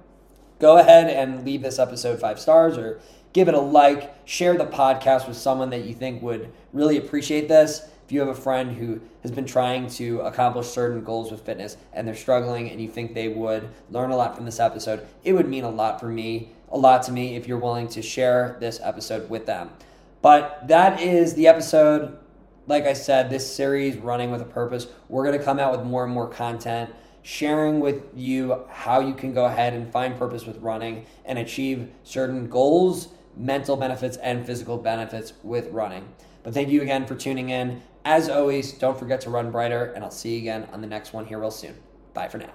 go 0.59 0.77
ahead 0.77 1.09
and 1.09 1.45
leave 1.45 1.61
this 1.61 1.79
episode 1.79 2.19
five 2.19 2.39
stars 2.39 2.77
or 2.77 2.99
give 3.33 3.47
it 3.47 3.53
a 3.53 3.59
like. 3.59 4.15
Share 4.27 4.57
the 4.57 4.65
podcast 4.65 5.27
with 5.27 5.37
someone 5.37 5.69
that 5.69 5.85
you 5.85 5.93
think 5.93 6.21
would 6.21 6.51
really 6.73 6.97
appreciate 6.97 7.47
this 7.47 7.87
if 8.05 8.11
you 8.11 8.19
have 8.19 8.29
a 8.29 8.35
friend 8.35 8.77
who 8.77 9.01
has 9.23 9.31
been 9.31 9.45
trying 9.45 9.87
to 9.87 10.19
accomplish 10.21 10.67
certain 10.67 11.03
goals 11.03 11.31
with 11.31 11.41
fitness 11.41 11.75
and 11.91 12.07
they're 12.07 12.15
struggling 12.15 12.69
and 12.69 12.79
you 12.79 12.87
think 12.87 13.15
they 13.15 13.29
would 13.29 13.67
learn 13.89 14.11
a 14.11 14.15
lot 14.15 14.35
from 14.35 14.45
this 14.45 14.59
episode, 14.59 15.07
it 15.23 15.33
would 15.33 15.47
mean 15.47 15.63
a 15.63 15.69
lot 15.69 15.99
for 15.99 16.07
me, 16.07 16.51
a 16.69 16.77
lot 16.77 17.01
to 17.03 17.11
me 17.11 17.35
if 17.35 17.47
you're 17.47 17.57
willing 17.57 17.87
to 17.87 18.03
share 18.03 18.57
this 18.59 18.79
episode 18.83 19.27
with 19.27 19.47
them. 19.47 19.71
But 20.21 20.67
that 20.67 21.01
is 21.01 21.33
the 21.33 21.47
episode. 21.47 22.17
Like 22.67 22.85
I 22.85 22.93
said, 22.93 23.29
this 23.29 23.51
series 23.51 23.97
running 23.97 24.29
with 24.31 24.41
a 24.41 24.45
purpose. 24.45 24.87
We're 25.09 25.25
going 25.25 25.37
to 25.37 25.43
come 25.43 25.59
out 25.59 25.71
with 25.71 25.85
more 25.85 26.03
and 26.03 26.13
more 26.13 26.27
content, 26.27 26.93
sharing 27.23 27.79
with 27.79 28.03
you 28.15 28.65
how 28.69 28.99
you 28.99 29.15
can 29.15 29.33
go 29.33 29.45
ahead 29.45 29.73
and 29.73 29.91
find 29.91 30.15
purpose 30.17 30.45
with 30.45 30.57
running 30.57 31.07
and 31.25 31.39
achieve 31.39 31.89
certain 32.03 32.49
goals, 32.49 33.09
mental 33.35 33.75
benefits, 33.75 34.17
and 34.17 34.45
physical 34.45 34.77
benefits 34.77 35.33
with 35.43 35.69
running. 35.71 36.07
But 36.45 36.53
thank 36.53 36.69
you 36.69 36.83
again 36.83 37.07
for 37.07 37.15
tuning 37.15 37.49
in. 37.49 37.81
As 38.05 38.29
always, 38.29 38.71
don't 38.73 38.97
forget 38.99 39.19
to 39.21 39.31
run 39.31 39.51
Breiter, 39.51 39.93
and 39.95 40.03
I'll 40.03 40.11
see 40.11 40.35
you 40.35 40.37
again 40.37 40.69
on 40.71 40.79
the 40.79 40.87
next 40.87 41.11
one 41.11 41.25
here 41.25 41.39
real 41.39 41.49
soon. 41.49 41.73
Bye 42.13 42.27
for 42.27 42.37
now. 42.37 42.53